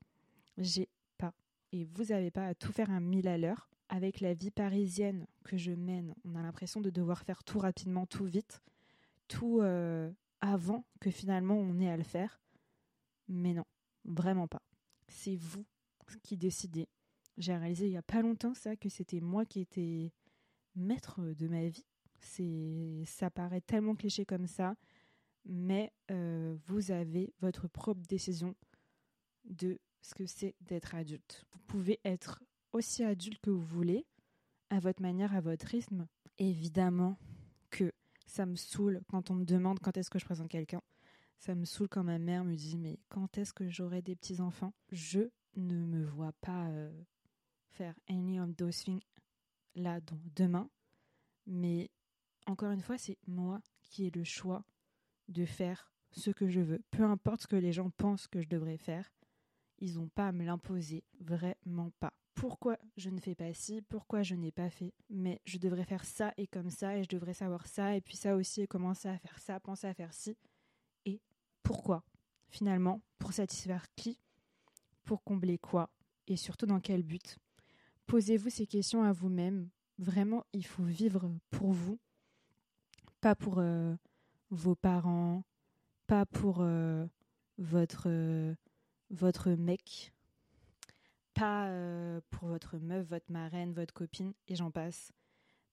J'ai 0.59 0.90
et 1.72 1.84
vous 1.84 2.04
n'avez 2.06 2.30
pas 2.30 2.46
à 2.46 2.54
tout 2.54 2.72
faire 2.72 2.90
un 2.90 3.00
mille 3.00 3.28
à 3.28 3.38
l'heure. 3.38 3.68
Avec 3.90 4.20
la 4.20 4.34
vie 4.34 4.50
parisienne 4.50 5.26
que 5.44 5.56
je 5.56 5.70
mène, 5.70 6.14
on 6.25 6.34
a 6.34 6.42
l'impression 6.42 6.82
de 6.82 6.90
devoir 6.90 7.22
faire 7.22 7.42
tout 7.42 7.58
rapidement, 7.58 8.04
tout 8.04 8.26
vite, 8.26 8.60
tout 9.28 9.60
euh, 9.62 10.10
avant 10.42 10.84
que 11.00 11.10
finalement 11.10 11.54
on 11.54 11.80
ait 11.80 11.90
à 11.90 11.96
le 11.96 12.02
faire. 12.02 12.38
Mais 13.28 13.54
non, 13.54 13.64
vraiment 14.04 14.46
pas. 14.46 14.62
C'est 15.08 15.37
vous 15.37 15.64
qui 16.22 16.37
décidez. 16.37 16.88
J'ai 17.38 17.56
réalisé 17.56 17.87
il 17.87 17.90
n'y 17.90 17.96
a 17.96 18.02
pas 18.02 18.20
longtemps 18.20 18.54
ça 18.54 18.76
que 18.76 18.88
c'était 18.88 19.20
moi 19.20 19.46
qui 19.46 19.60
étais 19.60 20.12
maître 20.75 21.20
de 21.20 21.48
ma 21.48 21.68
vie. 21.68 21.87
C'est 22.20 23.04
ça 23.06 23.30
paraît 23.30 23.60
tellement 23.60 23.94
cliché 23.94 24.25
comme 24.25 24.46
ça, 24.46 24.75
mais 25.44 25.92
euh, 26.10 26.56
vous 26.66 26.90
avez 26.90 27.32
votre 27.40 27.68
propre 27.68 28.02
décision 28.06 28.54
de 29.44 29.78
ce 30.02 30.14
que 30.14 30.26
c'est 30.26 30.55
d'être 30.61 30.95
adulte. 30.95 31.45
Vous 31.52 31.61
pouvez 31.67 32.00
être 32.05 32.43
aussi 32.73 33.05
adulte 33.05 33.40
que 33.40 33.50
vous 33.50 33.64
voulez, 33.64 34.07
à 34.71 34.81
votre 34.81 35.02
manière, 35.02 35.35
à 35.35 35.40
votre 35.40 35.67
rythme. 35.67 36.07
Évidemment 36.38 37.19
que 37.71 37.93
ça 38.26 38.47
me 38.47 38.57
saoule 38.57 39.02
quand 39.09 39.31
on 39.31 39.35
me 39.35 39.45
demande 39.45 39.81
quand 39.81 39.97
est-ce 39.97 40.11
que 40.11 40.19
je 40.19 40.25
présente 40.25 40.49
quelqu'un. 40.49 40.83
Ça 41.38 41.55
me 41.55 41.64
saoule 41.64 41.88
quand 41.88 42.05
ma 42.05 42.19
mère 42.19 42.45
me 42.45 42.55
dit 42.55 42.78
mais 42.78 42.99
quand 43.09 43.38
est-ce 43.38 43.52
que 43.52 43.69
j'aurai 43.69 44.02
des 44.02 44.17
petits-enfants? 44.17 44.73
Je 44.90 45.31
ne 45.57 45.85
me 45.85 46.05
vois 46.05 46.33
pas 46.40 46.69
euh, 46.69 46.90
faire 47.71 47.95
any 48.09 48.40
of 48.40 48.55
those 48.57 48.85
things 48.85 49.02
là 49.75 50.00
donc 50.00 50.21
demain. 50.35 50.69
Mais 51.47 51.90
encore 52.47 52.73
une 52.73 52.83
fois, 52.83 52.99
c'est 52.99 53.19
moi 53.26 53.61
qui 53.83 54.07
ai 54.07 54.11
le 54.11 54.25
choix 54.25 54.64
de 55.28 55.45
faire 55.45 55.93
ce 56.12 56.31
que 56.31 56.49
je 56.49 56.61
veux. 56.61 56.83
Peu 56.90 57.05
importe 57.05 57.43
ce 57.43 57.47
que 57.47 57.57
les 57.57 57.73
gens 57.73 57.90
pensent 57.90 58.26
que 58.26 58.40
je 58.40 58.49
devrais 58.49 58.78
faire, 58.78 59.11
ils 59.78 59.94
n'ont 59.94 60.08
pas 60.08 60.28
à 60.28 60.32
me 60.32 60.44
l'imposer, 60.44 61.04
vraiment 61.20 61.90
pas. 62.00 62.12
Pourquoi 62.35 62.78
je 62.97 63.11
ne 63.11 63.18
fais 63.18 63.35
pas 63.35 63.52
ci, 63.52 63.82
pourquoi 63.82 64.23
je 64.23 64.35
n'ai 64.35 64.52
pas 64.52 64.70
fait, 64.70 64.94
mais 65.11 65.40
je 65.44 65.58
devrais 65.58 65.85
faire 65.85 66.04
ça 66.04 66.32
et 66.37 66.47
comme 66.47 66.70
ça, 66.70 66.97
et 66.97 67.02
je 67.02 67.08
devrais 67.08 67.35
savoir 67.35 67.66
ça, 67.66 67.97
et 67.97 68.00
puis 68.00 68.16
ça 68.16 68.37
aussi, 68.37 68.62
et 68.62 68.66
commencer 68.66 69.08
à 69.08 69.18
faire 69.18 69.38
ça, 69.38 69.58
penser 69.58 69.88
à 69.88 69.94
faire 69.94 70.12
ci. 70.12 70.37
Et 71.04 71.20
pourquoi? 71.62 72.04
Finalement, 72.49 73.00
pour 73.18 73.32
satisfaire 73.32 73.87
qui? 73.97 74.20
Pour 75.04 75.25
combler 75.25 75.58
quoi? 75.58 75.90
Et 76.28 76.37
surtout 76.37 76.66
dans 76.66 76.80
quel 76.80 77.02
but? 77.02 77.38
Posez-vous 78.06 78.50
ces 78.50 78.66
questions 78.66 79.02
à 79.02 79.12
vous-même. 79.12 79.68
Vraiment, 79.99 80.44
il 80.52 80.64
faut 80.64 80.85
vivre 80.85 81.30
pour 81.50 81.73
vous, 81.73 81.99
pas 83.20 83.35
pour 83.35 83.58
euh, 83.58 83.97
vos 84.50 84.76
parents, 84.76 85.42
pas 86.06 86.25
pour 86.25 86.58
euh, 86.61 87.04
votre, 87.58 88.04
euh, 88.06 88.54
votre 89.11 89.50
mec, 89.50 90.12
pas 91.35 91.69
euh, 91.69 92.21
pour 92.31 92.49
votre 92.49 92.79
meuf, 92.79 93.07
votre 93.07 93.31
marraine, 93.31 93.73
votre 93.73 93.95
copine, 93.95 94.33
et 94.49 94.57
j'en 94.57 94.71
passe. 94.71 95.12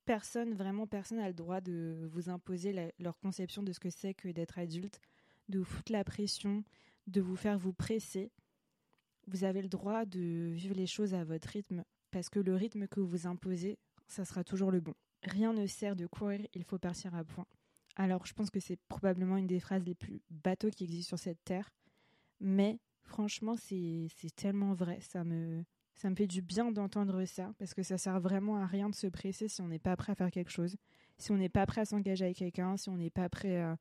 Personne, 0.06 0.54
vraiment 0.54 0.86
personne 0.86 1.18
n'a 1.18 1.28
le 1.28 1.34
droit 1.34 1.62
de 1.62 2.08
vous 2.12 2.30
imposer 2.30 2.94
leur 3.00 3.18
conception 3.18 3.64
de 3.64 3.72
ce 3.72 3.80
que 3.80 3.90
c'est 3.90 4.14
que 4.14 4.30
d'être 4.30 4.60
adulte, 4.60 5.00
de 5.50 5.60
vous 5.60 5.66
foutre 5.66 5.92
la 5.92 6.04
pression, 6.04 6.64
de 7.08 7.22
vous 7.22 7.36
faire 7.36 7.58
vous 7.58 7.74
presser. 7.74 8.32
Vous 9.28 9.44
avez 9.44 9.62
le 9.62 9.70
droit 9.70 10.06
de 10.06 10.52
vivre 10.54 10.76
les 10.76 10.86
choses 10.86 11.16
à 11.16 11.24
votre 11.24 11.50
rythme, 11.50 11.84
parce 12.12 12.30
que 12.30 12.40
le 12.40 12.56
rythme 12.56 12.88
que 12.88 13.00
vous 13.00 13.26
imposez, 13.26 13.80
ça 14.08 14.24
sera 14.26 14.44
toujours 14.44 14.72
le 14.72 14.80
bon. 14.80 14.94
Rien 15.24 15.54
ne 15.54 15.66
sert 15.66 15.96
de 15.96 16.06
courir, 16.06 16.46
il 16.54 16.64
faut 16.64 16.78
partir 16.78 17.16
à 17.16 17.24
point. 17.24 17.48
Alors, 17.96 18.26
je 18.26 18.34
pense 18.34 18.52
que 18.52 18.60
c'est 18.60 18.80
probablement 18.88 19.38
une 19.38 19.48
des 19.48 19.60
phrases 19.60 19.84
les 19.84 19.96
plus 19.96 20.22
bateaux 20.30 20.70
qui 20.70 20.84
existent 20.84 21.18
sur 21.18 21.20
cette 21.20 21.44
terre. 21.44 21.72
Mais 22.40 22.80
franchement, 23.06 23.56
c'est 23.58 24.10
tellement 24.36 24.74
vrai. 24.74 25.00
Ça 25.02 25.24
me, 25.24 25.64
ça 25.96 26.10
me 26.10 26.16
fait 26.16 26.28
du 26.28 26.42
bien 26.42 26.72
d'entendre 26.72 27.24
ça 27.26 27.54
parce 27.58 27.74
que 27.74 27.84
ça 27.84 27.98
sert 27.98 28.20
vraiment 28.20 28.58
à 28.58 28.66
rien 28.66 28.90
de 28.90 28.96
se 28.96 29.08
presser 29.08 29.48
si 29.48 29.62
on 29.62 29.68
n'est 29.68 29.80
pas 29.80 29.96
prêt 29.96 30.12
à 30.12 30.16
faire 30.16 30.32
quelque 30.32 30.52
chose, 30.52 30.76
si 31.18 31.32
on 31.32 31.38
n'est 31.38 31.50
pas 31.50 31.66
prêt 31.66 31.82
à 31.82 31.86
s'engager 31.86 32.26
avec 32.26 32.38
quelqu'un, 32.38 32.78
si 32.78 32.90
on 32.90 32.98
n'est 32.98 33.10
pas 33.10 33.30
prêt 33.30 33.62
à, 33.62 33.78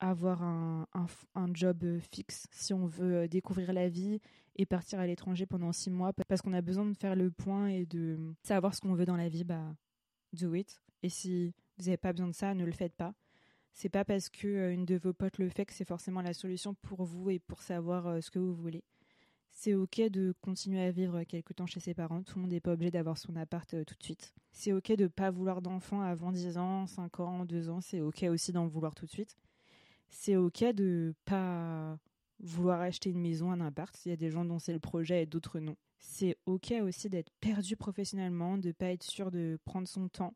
avoir 0.00 0.42
un, 0.42 0.86
un, 1.34 1.54
job 1.54 1.84
fixe, 2.12 2.46
si 2.50 2.74
on 2.74 2.86
veut 2.86 3.14
euh, 3.16 3.28
découvrir 3.28 3.72
la 3.72 3.88
vie 3.88 4.20
et 4.56 4.66
partir 4.66 4.98
à 4.98 5.06
l'étranger 5.06 5.46
pendant 5.46 5.72
six 5.72 5.90
mois 5.90 6.12
parce 6.28 6.42
qu'on 6.42 6.52
a 6.52 6.60
besoin 6.60 6.84
de 6.84 6.96
faire 6.96 7.16
le 7.16 7.30
point 7.30 7.68
et 7.68 7.86
de 7.86 8.34
savoir 8.42 8.74
ce 8.74 8.80
qu'on 8.80 8.94
veut 8.94 9.06
dans 9.06 9.16
la 9.16 9.28
vie, 9.28 9.44
bah, 9.44 9.74
do 10.32 10.54
it. 10.54 10.82
Et 11.02 11.08
si 11.08 11.54
vous 11.78 11.84
n'avez 11.84 11.96
pas 11.96 12.12
besoin 12.12 12.28
de 12.28 12.34
ça, 12.34 12.54
ne 12.54 12.64
le 12.64 12.72
faites 12.72 12.94
pas. 12.94 13.14
C'est 13.74 13.88
pas 13.88 14.04
parce 14.04 14.30
que 14.30 14.46
euh, 14.46 14.72
une 14.72 14.84
de 14.84 14.96
vos 14.96 15.12
potes 15.12 15.38
le 15.38 15.48
fait 15.48 15.66
que 15.66 15.72
c'est 15.72 15.84
forcément 15.84 16.22
la 16.22 16.32
solution 16.32 16.74
pour 16.74 17.04
vous 17.04 17.28
et 17.30 17.40
pour 17.40 17.60
savoir 17.60 18.06
euh, 18.06 18.20
ce 18.20 18.30
que 18.30 18.38
vous 18.38 18.54
voulez. 18.54 18.84
C'est 19.50 19.74
ok 19.74 20.00
de 20.10 20.32
continuer 20.40 20.80
à 20.80 20.92
vivre 20.92 21.24
quelque 21.24 21.52
temps 21.52 21.66
chez 21.66 21.80
ses 21.80 21.92
parents. 21.92 22.22
Tout 22.22 22.36
le 22.36 22.42
monde 22.42 22.52
n'est 22.52 22.60
pas 22.60 22.72
obligé 22.72 22.92
d'avoir 22.92 23.18
son 23.18 23.34
appart 23.34 23.74
euh, 23.74 23.84
tout 23.84 23.96
de 23.96 24.02
suite. 24.02 24.32
C'est 24.52 24.72
ok 24.72 24.92
de 24.92 25.08
pas 25.08 25.32
vouloir 25.32 25.60
d'enfant 25.60 26.02
avant 26.02 26.30
10 26.30 26.56
ans, 26.56 26.86
5 26.86 27.18
ans, 27.18 27.44
2 27.44 27.68
ans. 27.68 27.80
C'est 27.80 28.00
ok 28.00 28.24
aussi 28.30 28.52
d'en 28.52 28.68
vouloir 28.68 28.94
tout 28.94 29.06
de 29.06 29.10
suite. 29.10 29.36
C'est 30.08 30.36
ok 30.36 30.72
de 30.72 31.12
pas 31.24 31.98
vouloir 32.38 32.80
acheter 32.80 33.10
une 33.10 33.20
maison, 33.20 33.50
un 33.50 33.60
appart. 33.60 33.94
Il 34.06 34.10
y 34.10 34.12
a 34.12 34.16
des 34.16 34.30
gens 34.30 34.44
dont 34.44 34.60
c'est 34.60 34.72
le 34.72 34.78
projet 34.78 35.24
et 35.24 35.26
d'autres 35.26 35.58
non. 35.58 35.76
C'est 35.98 36.36
ok 36.46 36.74
aussi 36.82 37.08
d'être 37.08 37.32
perdu 37.40 37.76
professionnellement, 37.76 38.56
de 38.56 38.70
pas 38.70 38.92
être 38.92 39.02
sûr 39.02 39.32
de 39.32 39.58
prendre 39.64 39.88
son 39.88 40.08
temps 40.08 40.34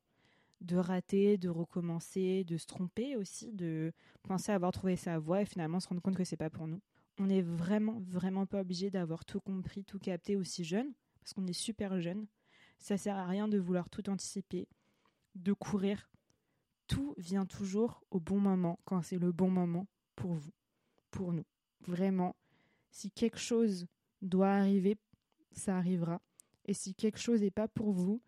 de 0.61 0.77
rater, 0.77 1.39
de 1.39 1.49
recommencer, 1.49 2.45
de 2.45 2.57
se 2.57 2.67
tromper 2.67 3.17
aussi, 3.17 3.53
de 3.53 3.93
penser 4.23 4.53
avoir 4.53 4.73
trouvé 4.73 4.97
sa 4.97 5.19
voie 5.19 5.43
et 5.43 5.47
finalement 5.47 5.81
se 5.81 5.89
rendre 5.89 6.03
compte 6.03 6.17
que 6.17 6.25
c'est 6.25 6.37
pas 6.37 6.51
pour 6.51 6.67
nous. 6.67 6.81
On 7.19 7.27
n'est 7.27 7.43
vraiment, 7.43 8.01
vraiment 8.01 8.47
pas 8.47 8.61
obligé 8.61 8.91
d'avoir 8.91 9.25
tout 9.25 9.41
compris, 9.41 9.85
tout 9.85 9.99
capté 9.99 10.37
aussi 10.37 10.65
jeune, 10.65 10.93
parce 11.21 11.33
qu'on 11.33 11.47
est 11.47 11.53
super 11.53 12.01
jeune. 12.01 12.27
Ça 12.79 12.97
sert 12.97 13.17
à 13.17 13.27
rien 13.27 13.49
de 13.49 13.59
vouloir 13.59 13.89
tout 13.89 14.09
anticiper, 14.09 14.69
de 15.35 15.53
courir. 15.53 16.11
Tout 16.87 17.15
vient 17.19 17.45
toujours 17.45 18.03
au 18.11 18.21
bon 18.21 18.41
moment, 18.41 18.79
quand 18.85 19.03
c'est 19.03 19.19
le 19.19 19.33
bon 19.33 19.51
moment 19.51 19.87
pour 20.15 20.35
vous, 20.35 20.53
pour 21.11 21.33
nous. 21.33 21.45
Vraiment, 21.87 22.37
si 22.91 23.11
quelque 23.11 23.39
chose 23.39 23.87
doit 24.23 24.51
arriver, 24.51 24.97
ça 25.53 25.77
arrivera. 25.77 26.21
Et 26.67 26.75
si 26.75 26.95
quelque 26.95 27.19
chose 27.19 27.43
n'est 27.43 27.51
pas 27.51 27.69
pour 27.69 27.93
vous, 27.93 28.21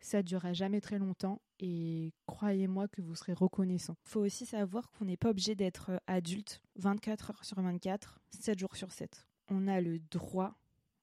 ça 0.00 0.22
durera 0.22 0.52
jamais 0.52 0.80
très 0.80 0.98
longtemps 0.98 1.40
et 1.58 2.12
croyez-moi 2.26 2.88
que 2.88 3.02
vous 3.02 3.14
serez 3.14 3.32
reconnaissant. 3.32 3.96
Il 4.06 4.10
faut 4.10 4.20
aussi 4.20 4.46
savoir 4.46 4.90
qu'on 4.90 5.04
n'est 5.04 5.16
pas 5.16 5.30
obligé 5.30 5.54
d'être 5.54 5.90
euh, 5.90 5.98
adulte 6.06 6.62
24 6.76 7.30
heures 7.30 7.44
sur 7.44 7.60
24, 7.60 8.20
7 8.30 8.58
jours 8.58 8.76
sur 8.76 8.92
7. 8.92 9.26
On 9.48 9.68
a 9.68 9.80
le 9.80 9.98
droit 9.98 10.56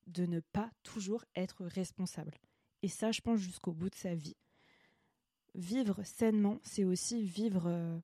de 0.07 0.25
ne 0.25 0.39
pas 0.39 0.71
toujours 0.83 1.25
être 1.35 1.65
responsable. 1.65 2.37
Et 2.81 2.87
ça, 2.87 3.11
je 3.11 3.21
pense, 3.21 3.39
jusqu'au 3.39 3.73
bout 3.73 3.89
de 3.89 3.95
sa 3.95 4.15
vie. 4.15 4.37
Vivre 5.53 6.03
sainement, 6.03 6.59
c'est 6.63 6.85
aussi 6.85 7.23
vivre 7.23 7.67
euh, 7.67 7.99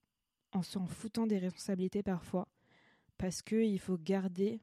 en 0.51 0.61
s'en 0.61 0.85
foutant 0.85 1.27
des 1.27 1.37
responsabilités 1.37 2.03
parfois, 2.03 2.47
parce 3.17 3.41
qu'il 3.41 3.79
faut 3.79 3.97
garder 3.97 4.61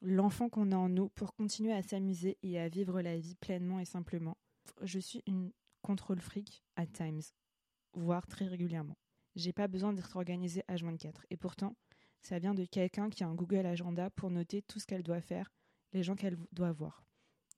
l'enfant 0.00 0.48
qu'on 0.48 0.72
a 0.72 0.76
en 0.76 0.88
nous 0.88 1.08
pour 1.10 1.34
continuer 1.34 1.72
à 1.72 1.82
s'amuser 1.82 2.38
et 2.42 2.58
à 2.58 2.68
vivre 2.68 3.02
la 3.02 3.18
vie 3.18 3.34
pleinement 3.34 3.80
et 3.80 3.84
simplement. 3.84 4.36
Je 4.82 4.98
suis 4.98 5.22
une 5.26 5.52
contrôle 5.82 6.20
fric 6.20 6.62
at 6.76 6.86
times, 6.86 7.22
voire 7.94 8.26
très 8.26 8.46
régulièrement. 8.46 8.96
J'ai 9.36 9.52
pas 9.52 9.68
besoin 9.68 9.92
d'être 9.92 10.16
organisée 10.16 10.62
H24. 10.68 11.22
Et 11.30 11.36
pourtant, 11.36 11.76
ça 12.22 12.38
vient 12.38 12.54
de 12.54 12.64
quelqu'un 12.64 13.10
qui 13.10 13.24
a 13.24 13.28
un 13.28 13.34
Google 13.34 13.66
Agenda 13.66 14.10
pour 14.10 14.30
noter 14.30 14.62
tout 14.62 14.78
ce 14.78 14.86
qu'elle 14.86 15.02
doit 15.02 15.20
faire, 15.20 15.52
les 15.92 16.02
gens 16.02 16.16
qu'elle 16.16 16.38
doit 16.52 16.72
voir. 16.72 17.04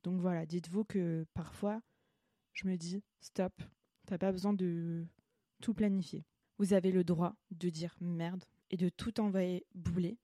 Donc 0.02 0.20
voilà, 0.20 0.46
dites-vous 0.46 0.84
que 0.84 1.26
parfois, 1.34 1.80
je 2.52 2.66
me 2.66 2.76
dis, 2.76 3.02
stop, 3.20 3.52
t'as 4.06 4.18
pas 4.18 4.32
besoin 4.32 4.52
de 4.52 5.06
tout 5.60 5.74
planifier. 5.74 6.24
Vous 6.58 6.74
avez 6.74 6.92
le 6.92 7.04
droit 7.04 7.34
de 7.50 7.70
dire 7.70 7.96
merde 8.00 8.44
et 8.70 8.76
de 8.76 8.88
tout 8.88 9.20
envoyer 9.20 9.66
bouler, 9.74 10.18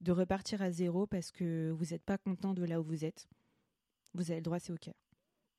de 0.00 0.12
repartir 0.12 0.62
à 0.62 0.70
zéro 0.70 1.06
parce 1.06 1.30
que 1.30 1.70
vous 1.70 1.86
n'êtes 1.86 2.04
pas 2.04 2.18
content 2.18 2.54
de 2.54 2.64
là 2.64 2.80
où 2.80 2.84
vous 2.84 3.04
êtes. 3.04 3.28
Vous 4.14 4.30
avez 4.30 4.40
le 4.40 4.44
droit, 4.44 4.60
c'est 4.60 4.72
ok. 4.72 4.90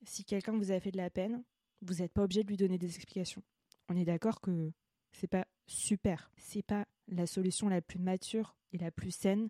Si 0.04 0.24
quelqu'un 0.24 0.58
vous 0.58 0.72
a 0.72 0.80
fait 0.80 0.92
de 0.92 0.98
la 0.98 1.10
peine, 1.10 1.44
vous 1.82 1.96
n'êtes 1.96 2.13
pas 2.13 2.24
obligé 2.24 2.44
de 2.44 2.48
lui 2.48 2.58
donner 2.58 2.77
des 2.77 2.96
explications. 2.96 3.44
On 3.89 3.98
est 3.98 4.05
d'accord 4.05 4.41
que 4.41 4.72
c'est 5.12 5.27
pas 5.27 5.48
super, 5.67 6.32
c'est 6.38 6.63
pas 6.63 6.86
la 7.08 7.27
solution 7.27 7.70
la 7.70 7.82
plus 7.82 8.00
mature 8.00 8.55
et 8.72 8.77
la 8.77 8.91
plus 8.91 9.12
saine 9.12 9.50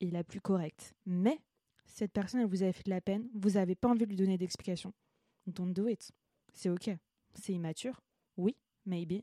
et 0.00 0.10
la 0.10 0.24
plus 0.24 0.40
correcte. 0.40 0.94
Mais 1.06 1.40
cette 1.84 2.12
personne, 2.12 2.40
elle 2.40 2.46
vous 2.46 2.62
a 2.62 2.72
fait 2.72 2.84
de 2.84 2.90
la 2.90 3.00
peine, 3.00 3.28
vous 3.34 3.50
n'avez 3.50 3.74
pas 3.74 3.88
envie 3.88 4.04
de 4.04 4.10
lui 4.10 4.16
donner 4.16 4.38
d'explications. 4.38 4.94
Don't 5.46 5.72
do 5.72 5.88
it. 5.88 6.12
C'est 6.52 6.70
ok. 6.70 6.90
C'est 7.34 7.52
immature, 7.52 8.00
oui, 8.36 8.56
maybe, 8.86 9.22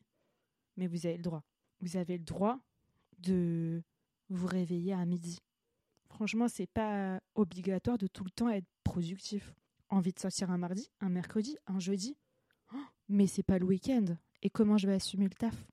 mais 0.78 0.88
vous 0.88 1.06
avez 1.06 1.18
le 1.18 1.24
droit. 1.24 1.44
Vous 1.82 1.98
avez 1.98 2.18
le 2.18 2.24
droit 2.24 2.60
de 3.20 3.84
vous 4.30 4.48
réveiller 4.48 4.94
à 4.94 5.06
midi. 5.06 5.40
Franchement, 6.10 6.48
c'est 6.48 6.68
pas 6.68 7.20
obligatoire 7.36 7.98
de 7.98 8.08
tout 8.08 8.24
le 8.24 8.32
temps 8.32 8.50
être 8.50 8.68
productif 8.84 9.54
envie 9.90 10.14
de 10.14 10.20
sortir 10.20 10.52
un 10.52 10.58
mardi, 10.58 10.90
un 11.00 11.10
mercredi, 11.10 11.58
un 11.68 11.80
jeudi. 11.80 12.18
Oh, 12.74 12.78
mais 13.10 13.28
c'est 13.28 13.44
pas 13.44 13.60
le 13.60 13.66
week-end. 13.66 14.18
Et 14.42 14.50
comment 14.50 14.78
je 14.78 14.88
vais 14.88 14.94
assumer 14.94 15.26
le 15.26 15.36
taf? 15.36 15.68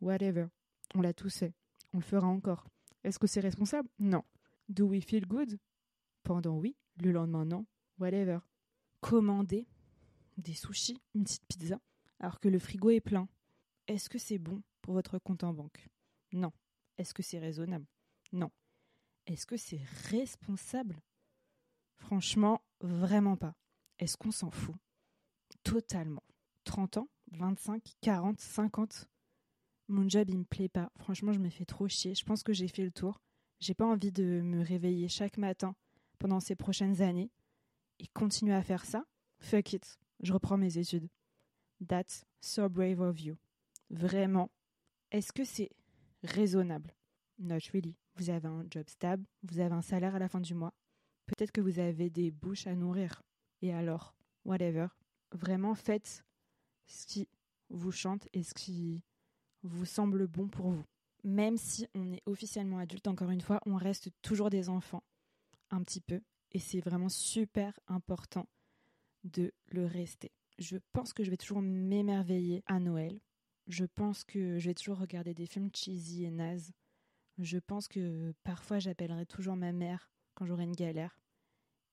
Whatever. 0.00 0.46
On 0.94 1.00
l'a 1.00 1.12
tous 1.12 1.38
fait. 1.38 1.54
On 1.92 1.98
le 1.98 2.02
fera 2.02 2.26
encore. 2.26 2.66
Est-ce 3.04 3.18
que 3.18 3.26
c'est 3.26 3.40
responsable? 3.40 3.88
Non. 3.98 4.24
Do 4.68 4.86
we 4.86 5.04
feel 5.04 5.26
good? 5.26 5.58
Pendant 6.22 6.56
oui, 6.56 6.76
le 7.02 7.12
lendemain 7.12 7.44
non. 7.44 7.66
Whatever. 7.98 8.38
Commander 9.00 9.66
des 10.38 10.54
sushis, 10.54 11.00
une 11.14 11.24
petite 11.24 11.44
pizza, 11.46 11.80
alors 12.20 12.40
que 12.40 12.48
le 12.48 12.58
frigo 12.58 12.90
est 12.90 13.00
plein. 13.00 13.28
Est-ce 13.86 14.08
que 14.08 14.18
c'est 14.18 14.38
bon 14.38 14.62
pour 14.80 14.94
votre 14.94 15.18
compte 15.18 15.44
en 15.44 15.52
banque? 15.52 15.88
Non. 16.32 16.52
Est-ce 16.96 17.12
que 17.12 17.22
c'est 17.22 17.38
raisonnable? 17.38 17.86
Non. 18.32 18.50
Est-ce 19.26 19.46
que 19.46 19.56
c'est 19.56 19.82
responsable? 20.10 21.00
Franchement, 22.02 22.60
vraiment 22.80 23.36
pas. 23.36 23.54
Est-ce 24.00 24.16
qu'on 24.16 24.32
s'en 24.32 24.50
fout? 24.50 24.74
Totalement. 25.62 26.24
30 26.64 26.96
ans 26.96 27.08
25 27.30 27.80
40 28.00 28.40
50 28.40 29.08
Mon 29.88 30.08
job, 30.08 30.28
il 30.28 30.38
me 30.38 30.44
plaît 30.44 30.68
pas. 30.68 30.90
Franchement, 30.98 31.32
je 31.32 31.38
me 31.38 31.48
fais 31.48 31.64
trop 31.64 31.86
chier. 31.86 32.14
Je 32.16 32.24
pense 32.24 32.42
que 32.42 32.52
j'ai 32.52 32.66
fait 32.66 32.82
le 32.84 32.90
tour. 32.90 33.20
J'ai 33.60 33.74
pas 33.74 33.86
envie 33.86 34.10
de 34.10 34.40
me 34.42 34.64
réveiller 34.64 35.06
chaque 35.06 35.38
matin 35.38 35.76
pendant 36.18 36.40
ces 36.40 36.56
prochaines 36.56 37.02
années 37.02 37.30
et 38.00 38.08
continuer 38.08 38.54
à 38.54 38.64
faire 38.64 38.84
ça. 38.84 39.04
Fuck 39.38 39.72
it. 39.72 39.98
Je 40.20 40.32
reprends 40.32 40.58
mes 40.58 40.78
études. 40.78 41.08
That's 41.86 42.24
so 42.40 42.68
brave 42.68 43.00
of 43.00 43.20
you. 43.20 43.36
Vraiment. 43.90 44.50
Est-ce 45.12 45.32
que 45.32 45.44
c'est 45.44 45.70
raisonnable? 46.24 46.92
Not 47.38 47.58
really. 47.72 47.96
Vous 48.16 48.28
avez 48.28 48.48
un 48.48 48.66
job 48.68 48.88
stable, 48.88 49.24
vous 49.44 49.60
avez 49.60 49.74
un 49.74 49.82
salaire 49.82 50.16
à 50.16 50.18
la 50.18 50.28
fin 50.28 50.40
du 50.40 50.54
mois. 50.54 50.74
Peut-être 51.26 51.52
que 51.52 51.60
vous 51.60 51.78
avez 51.78 52.10
des 52.10 52.30
bouches 52.30 52.66
à 52.66 52.74
nourrir. 52.74 53.22
Et 53.60 53.72
alors, 53.72 54.14
whatever. 54.44 54.88
Vraiment, 55.32 55.74
faites 55.74 56.24
ce 56.86 57.06
qui 57.06 57.28
vous 57.70 57.92
chante 57.92 58.28
et 58.32 58.42
ce 58.42 58.54
qui 58.54 59.02
vous 59.62 59.86
semble 59.86 60.26
bon 60.26 60.48
pour 60.48 60.70
vous. 60.70 60.84
Même 61.24 61.56
si 61.56 61.86
on 61.94 62.12
est 62.12 62.22
officiellement 62.26 62.78
adulte, 62.78 63.06
encore 63.06 63.30
une 63.30 63.40
fois, 63.40 63.60
on 63.66 63.76
reste 63.76 64.10
toujours 64.22 64.50
des 64.50 64.68
enfants, 64.68 65.04
un 65.70 65.82
petit 65.82 66.00
peu, 66.00 66.20
et 66.50 66.58
c'est 66.58 66.80
vraiment 66.80 67.08
super 67.08 67.78
important 67.86 68.48
de 69.22 69.52
le 69.68 69.86
rester. 69.86 70.32
Je 70.58 70.78
pense 70.92 71.12
que 71.12 71.22
je 71.22 71.30
vais 71.30 71.36
toujours 71.36 71.62
m'émerveiller 71.62 72.62
à 72.66 72.80
Noël. 72.80 73.20
Je 73.68 73.84
pense 73.84 74.24
que 74.24 74.58
je 74.58 74.68
vais 74.68 74.74
toujours 74.74 74.98
regarder 74.98 75.32
des 75.32 75.46
films 75.46 75.70
cheesy 75.72 76.24
et 76.24 76.30
nazes. 76.30 76.72
Je 77.38 77.58
pense 77.58 77.88
que 77.88 78.34
parfois 78.42 78.80
j'appellerai 78.80 79.24
toujours 79.26 79.56
ma 79.56 79.72
mère 79.72 80.10
quand 80.34 80.46
j'aurai 80.46 80.64
une 80.64 80.74
galère. 80.74 81.18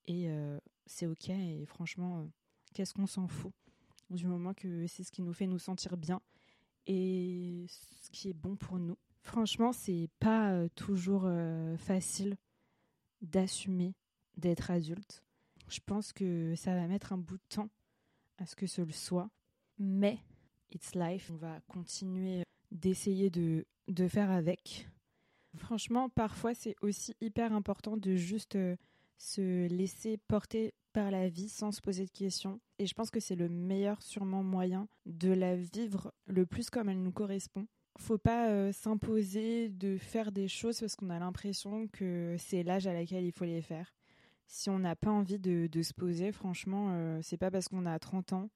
Et 0.08 0.30
euh, 0.30 0.60
c'est 0.86 1.06
ok, 1.06 1.30
et 1.30 1.66
franchement, 1.66 2.20
euh, 2.20 2.26
qu'est-ce 2.74 2.94
qu'on 2.94 3.06
s'en 3.06 3.28
fout 3.28 3.54
Du 4.10 4.26
moment 4.26 4.54
que 4.54 4.88
c'est 4.88 5.04
ce 5.04 5.12
qui 5.12 5.22
nous 5.22 5.34
fait 5.34 5.48
nous 5.48 5.60
sentir 5.60 5.98
bien 5.98 6.22
et 6.88 7.66
ce 7.68 8.10
qui 8.12 8.30
est 8.30 8.34
bon 8.34 8.56
pour 8.56 8.80
nous. 8.80 8.98
Franchement, 9.22 9.72
c'est 9.72 10.10
pas 10.20 10.52
euh, 10.52 10.68
toujours 10.76 11.30
facile 11.78 12.38
d'assumer 13.22 13.94
d'être 14.38 14.72
adulte. 14.72 15.24
Je 15.68 15.80
pense 15.86 16.14
que 16.14 16.56
ça 16.56 16.74
va 16.74 16.88
mettre 16.88 17.14
un 17.14 17.18
bout 17.18 17.38
de 17.38 17.44
temps 17.50 17.70
à 18.38 18.46
ce 18.46 18.56
que 18.56 18.66
ce 18.66 18.84
soit, 18.92 19.30
mais 19.78 20.18
it's 20.72 20.96
life. 20.96 21.30
On 21.32 21.36
va 21.36 21.60
continuer 21.68 22.44
d'essayer 22.72 23.30
de, 23.30 23.68
de 23.88 24.08
faire 24.08 24.32
avec. 24.32 24.88
Franchement, 25.58 26.10
parfois, 26.10 26.54
c'est 26.54 26.76
aussi 26.82 27.16
hyper 27.22 27.54
important 27.54 27.98
de 27.98 28.16
juste 28.16 28.56
euh, 28.56 28.76
se 29.18 29.68
laisser 29.68 30.18
porter 30.18 30.74
par 30.94 31.12
la 31.12 31.30
vie 31.30 31.50
sans 31.50 31.72
se 31.72 31.82
poser 31.82 32.06
de 32.06 32.12
questions. 32.12 32.60
Et 32.78 32.86
je 32.86 32.94
pense 32.94 33.12
que 33.12 33.20
c'est 33.20 33.36
le 33.36 33.50
meilleur 33.50 34.02
sûrement 34.02 34.44
moyen 34.44 34.88
de 35.06 35.32
la 35.32 35.56
vivre 35.56 36.14
le 36.28 36.46
plus 36.46 36.70
comme 36.70 36.90
elle 36.90 37.02
nous 37.02 37.12
correspond. 37.12 37.68
Faut 37.98 38.18
pas 38.18 38.50
euh, 38.50 38.72
s'imposer 38.72 39.70
de 39.70 39.98
faire 39.98 40.32
des 40.32 40.48
choses 40.48 40.80
parce 40.80 40.96
qu'on 40.96 41.10
a 41.10 41.20
l'impression 41.20 41.88
que 41.88 42.36
c'est 42.38 42.64
l'âge 42.64 42.88
à 42.88 42.94
laquelle 42.94 43.26
il 43.26 43.34
faut 43.34 43.46
les 43.46 43.62
faire. 43.62 43.94
Si 44.48 44.70
on 44.70 44.80
n'a 44.80 44.96
pas 44.96 45.12
envie 45.12 45.38
de, 45.38 45.82
se 45.82 45.94
poser, 45.94 46.32
franchement, 46.32 46.90
euh, 46.92 47.20
c'est 47.22 47.38
pas 47.38 47.52
parce 47.52 47.68
qu'on 47.68 47.86
a 47.86 48.00
30 48.00 48.34
ans 48.34 48.50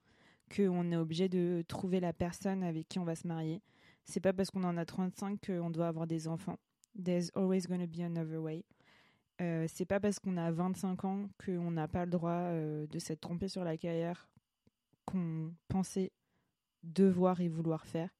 qu'on 0.54 0.90
est 0.90 0.96
obligé 0.96 1.28
de 1.28 1.62
trouver 1.68 2.00
la 2.00 2.12
personne 2.12 2.62
avec 2.62 2.88
qui 2.88 2.98
on 2.98 3.04
va 3.04 3.14
se 3.14 3.26
marier. 3.26 3.62
C'est 4.04 4.20
pas 4.20 4.32
parce 4.32 4.50
qu'on 4.50 4.64
en 4.64 4.76
a 4.76 4.84
35 4.84 5.40
qu'on 5.46 5.70
doit 5.70 5.88
avoir 5.88 6.06
des 6.06 6.28
enfants. 6.28 6.58
There's 6.96 7.30
always 7.34 7.66
gonna 7.66 7.86
be 7.86 8.00
another 8.00 8.40
way. 8.40 8.64
Euh, 9.40 9.66
c'est 9.68 9.84
pas 9.84 9.98
parce 9.98 10.18
qu'on 10.20 10.36
a 10.36 10.50
25 10.52 11.04
ans 11.04 11.28
qu'on 11.44 11.70
n'a 11.72 11.88
pas 11.88 12.04
le 12.04 12.10
droit 12.10 12.30
euh, 12.30 12.86
de 12.86 12.98
s'être 12.98 13.20
trompé 13.20 13.48
sur 13.48 13.64
la 13.64 13.76
carrière 13.76 14.28
qu'on 15.04 15.52
pensait 15.68 16.12
devoir 16.82 17.40
et 17.40 17.48
vouloir 17.48 17.86
faire. 17.86 18.10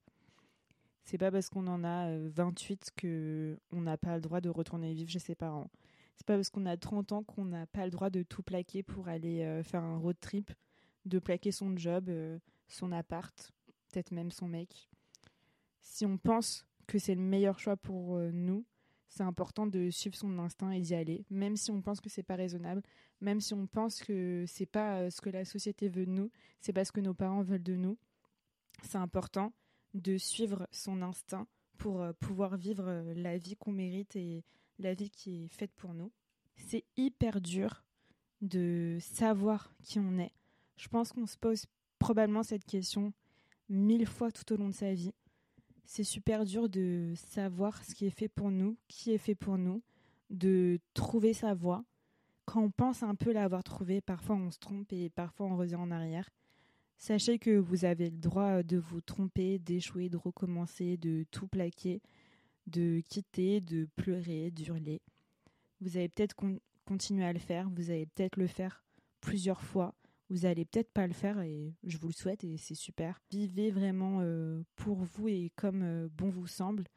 C'est 1.04 1.18
pas 1.18 1.30
parce 1.30 1.50
qu'on 1.50 1.66
en 1.66 1.84
a 1.84 2.18
28 2.18 2.90
que 2.96 3.58
on 3.70 3.82
n'a 3.82 3.96
pas 3.96 4.16
le 4.16 4.22
droit 4.22 4.40
de 4.40 4.48
retourner 4.48 4.92
vivre 4.94 5.10
chez 5.10 5.18
ses 5.18 5.34
parents. 5.34 5.70
C'est 6.16 6.26
pas 6.26 6.36
parce 6.36 6.50
qu'on 6.50 6.66
a 6.66 6.76
30 6.76 7.12
ans 7.12 7.22
qu'on 7.22 7.44
n'a 7.44 7.66
pas 7.66 7.84
le 7.84 7.90
droit 7.90 8.10
de 8.10 8.22
tout 8.22 8.42
plaquer 8.42 8.82
pour 8.82 9.08
aller 9.08 9.42
euh, 9.42 9.62
faire 9.62 9.82
un 9.82 9.98
road 9.98 10.16
trip, 10.20 10.52
de 11.04 11.18
plaquer 11.18 11.52
son 11.52 11.76
job, 11.76 12.08
euh, 12.08 12.38
son 12.68 12.92
appart, 12.92 13.52
peut-être 13.90 14.12
même 14.12 14.30
son 14.30 14.48
mec. 14.48 14.88
Si 15.82 16.06
on 16.06 16.16
pense 16.16 16.66
que 16.86 16.98
c'est 16.98 17.14
le 17.14 17.20
meilleur 17.20 17.58
choix 17.58 17.76
pour 17.76 18.16
euh, 18.16 18.30
nous, 18.32 18.64
c'est 19.14 19.22
important 19.22 19.66
de 19.66 19.90
suivre 19.90 20.16
son 20.16 20.38
instinct 20.40 20.72
et 20.72 20.80
d'y 20.80 20.94
aller, 20.94 21.24
même 21.30 21.56
si 21.56 21.70
on 21.70 21.80
pense 21.80 22.00
que 22.00 22.10
c'est 22.10 22.24
pas 22.24 22.34
raisonnable, 22.34 22.82
même 23.20 23.40
si 23.40 23.54
on 23.54 23.68
pense 23.68 24.02
que 24.02 24.44
c'est 24.48 24.66
pas 24.66 24.98
euh, 24.98 25.10
ce 25.10 25.20
que 25.20 25.30
la 25.30 25.44
société 25.44 25.88
veut 25.88 26.04
de 26.04 26.10
nous, 26.10 26.30
c'est 26.60 26.72
pas 26.72 26.84
ce 26.84 26.90
que 26.90 27.00
nos 27.00 27.14
parents 27.14 27.42
veulent 27.42 27.62
de 27.62 27.76
nous. 27.76 27.96
C'est 28.82 28.98
important 28.98 29.52
de 29.94 30.18
suivre 30.18 30.66
son 30.72 31.00
instinct 31.00 31.46
pour 31.78 32.02
euh, 32.02 32.12
pouvoir 32.18 32.56
vivre 32.56 32.88
euh, 32.88 33.14
la 33.14 33.38
vie 33.38 33.54
qu'on 33.54 33.70
mérite 33.70 34.16
et 34.16 34.42
la 34.80 34.94
vie 34.94 35.10
qui 35.10 35.44
est 35.44 35.48
faite 35.48 35.72
pour 35.76 35.94
nous. 35.94 36.10
C'est 36.56 36.84
hyper 36.96 37.40
dur 37.40 37.84
de 38.40 38.98
savoir 39.00 39.72
qui 39.84 40.00
on 40.00 40.18
est. 40.18 40.32
Je 40.76 40.88
pense 40.88 41.12
qu'on 41.12 41.26
se 41.26 41.36
pose 41.36 41.66
probablement 42.00 42.42
cette 42.42 42.64
question 42.64 43.12
mille 43.68 44.06
fois 44.06 44.32
tout 44.32 44.52
au 44.52 44.56
long 44.56 44.68
de 44.70 44.74
sa 44.74 44.92
vie 44.92 45.14
c'est 45.84 46.04
super 46.04 46.44
dur 46.44 46.68
de 46.68 47.12
savoir 47.16 47.84
ce 47.84 47.94
qui 47.94 48.06
est 48.06 48.10
fait 48.18 48.28
pour 48.28 48.50
nous, 48.50 48.76
qui 48.88 49.12
est 49.12 49.18
fait 49.18 49.34
pour 49.34 49.58
nous, 49.58 49.82
de 50.30 50.78
trouver 50.94 51.32
sa 51.32 51.54
voie. 51.54 51.84
Quand 52.46 52.62
on 52.62 52.70
pense 52.70 53.02
un 53.02 53.14
peu 53.14 53.32
l'avoir 53.32 53.62
trouvé, 53.62 54.00
parfois 54.00 54.36
on 54.36 54.50
se 54.50 54.58
trompe 54.58 54.92
et 54.92 55.10
parfois 55.10 55.46
on 55.46 55.56
revient 55.56 55.76
en 55.76 55.90
arrière. 55.90 56.28
Sachez 56.96 57.38
que 57.38 57.56
vous 57.56 57.84
avez 57.84 58.10
le 58.10 58.18
droit 58.18 58.62
de 58.62 58.78
vous 58.78 59.00
tromper, 59.00 59.58
d'échouer, 59.58 60.08
de 60.08 60.16
recommencer, 60.16 60.96
de 60.96 61.24
tout 61.30 61.48
plaquer, 61.48 62.00
de 62.66 63.00
quitter, 63.08 63.60
de 63.60 63.88
pleurer, 63.96 64.50
d'hurler. 64.50 65.02
Vous 65.80 65.96
allez 65.96 66.08
peut-être 66.08 66.34
con 66.34 66.58
continuer 66.86 67.24
à 67.24 67.32
le 67.32 67.38
faire, 67.38 67.70
vous 67.70 67.90
allez 67.90 68.04
peut-être 68.04 68.36
le 68.36 68.46
faire 68.46 68.84
plusieurs 69.22 69.62
fois, 69.62 69.94
vous 70.34 70.46
allez 70.46 70.64
peut-être 70.64 70.90
pas 70.90 71.06
le 71.06 71.12
faire 71.12 71.40
et 71.42 71.72
je 71.84 71.96
vous 71.96 72.08
le 72.08 72.12
souhaite 72.12 72.42
et 72.42 72.56
c'est 72.56 72.74
super. 72.74 73.20
Vivez 73.30 73.70
vraiment 73.70 74.18
euh, 74.20 74.64
pour 74.74 75.04
vous 75.04 75.28
et 75.28 75.52
comme 75.54 75.82
euh, 75.84 76.08
bon 76.10 76.28
vous 76.28 76.48
semble. 76.48 76.88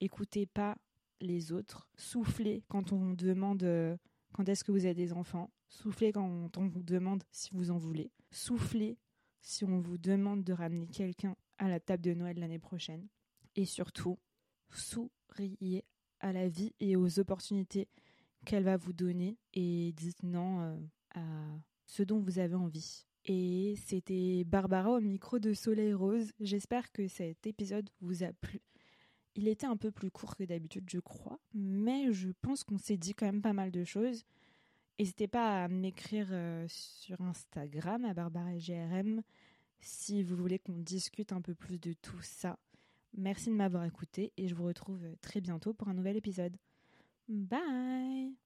Écoutez 0.00 0.46
pas 0.46 0.78
les 1.20 1.52
autres. 1.52 1.90
Soufflez 1.94 2.64
quand 2.68 2.92
on 2.92 3.12
demande 3.12 3.64
euh, 3.64 3.98
quand 4.32 4.48
est-ce 4.48 4.64
que 4.64 4.72
vous 4.72 4.86
avez 4.86 4.94
des 4.94 5.12
enfants. 5.12 5.50
Soufflez 5.68 6.10
quand 6.10 6.56
on 6.56 6.68
vous 6.68 6.82
demande 6.82 7.22
si 7.30 7.50
vous 7.52 7.70
en 7.70 7.76
voulez. 7.76 8.10
Soufflez 8.30 8.96
si 9.42 9.66
on 9.66 9.78
vous 9.78 9.98
demande 9.98 10.42
de 10.42 10.54
ramener 10.54 10.86
quelqu'un 10.86 11.36
à 11.58 11.68
la 11.68 11.80
table 11.80 12.02
de 12.02 12.14
Noël 12.14 12.38
l'année 12.38 12.58
prochaine. 12.58 13.06
Et 13.56 13.66
surtout, 13.66 14.18
souriez 14.70 15.84
à 16.20 16.32
la 16.32 16.48
vie 16.48 16.72
et 16.80 16.96
aux 16.96 17.18
opportunités 17.18 17.88
qu'elle 18.46 18.64
va 18.64 18.78
vous 18.78 18.94
donner 18.94 19.36
et 19.52 19.92
dites 19.92 20.22
non 20.22 20.78
à 21.14 21.20
ce 21.86 22.02
dont 22.02 22.20
vous 22.20 22.38
avez 22.38 22.54
envie. 22.54 23.06
Et 23.24 23.74
c'était 23.76 24.44
Barbara 24.44 24.90
au 24.92 25.00
micro 25.00 25.38
de 25.38 25.52
Soleil 25.52 25.92
Rose. 25.94 26.32
J'espère 26.38 26.92
que 26.92 27.08
cet 27.08 27.46
épisode 27.46 27.90
vous 28.00 28.22
a 28.22 28.32
plu. 28.32 28.60
Il 29.34 29.48
était 29.48 29.66
un 29.66 29.76
peu 29.76 29.90
plus 29.90 30.10
court 30.10 30.36
que 30.36 30.44
d'habitude, 30.44 30.88
je 30.88 30.98
crois, 30.98 31.38
mais 31.52 32.12
je 32.12 32.30
pense 32.40 32.64
qu'on 32.64 32.78
s'est 32.78 32.96
dit 32.96 33.14
quand 33.14 33.26
même 33.26 33.42
pas 33.42 33.52
mal 33.52 33.70
de 33.70 33.84
choses. 33.84 34.24
N'hésitez 34.98 35.28
pas 35.28 35.64
à 35.64 35.68
m'écrire 35.68 36.28
euh, 36.30 36.64
sur 36.68 37.20
Instagram 37.20 38.04
à 38.04 38.14
Barbara 38.14 38.52
si 39.80 40.22
vous 40.22 40.36
voulez 40.36 40.58
qu'on 40.58 40.78
discute 40.78 41.32
un 41.32 41.42
peu 41.42 41.54
plus 41.54 41.78
de 41.78 41.92
tout 41.92 42.22
ça. 42.22 42.58
Merci 43.14 43.50
de 43.50 43.54
m'avoir 43.54 43.84
écouté 43.84 44.32
et 44.36 44.48
je 44.48 44.54
vous 44.54 44.64
retrouve 44.64 45.04
très 45.20 45.40
bientôt 45.40 45.74
pour 45.74 45.88
un 45.88 45.94
nouvel 45.94 46.16
épisode. 46.16 46.56
Bye 47.28 48.45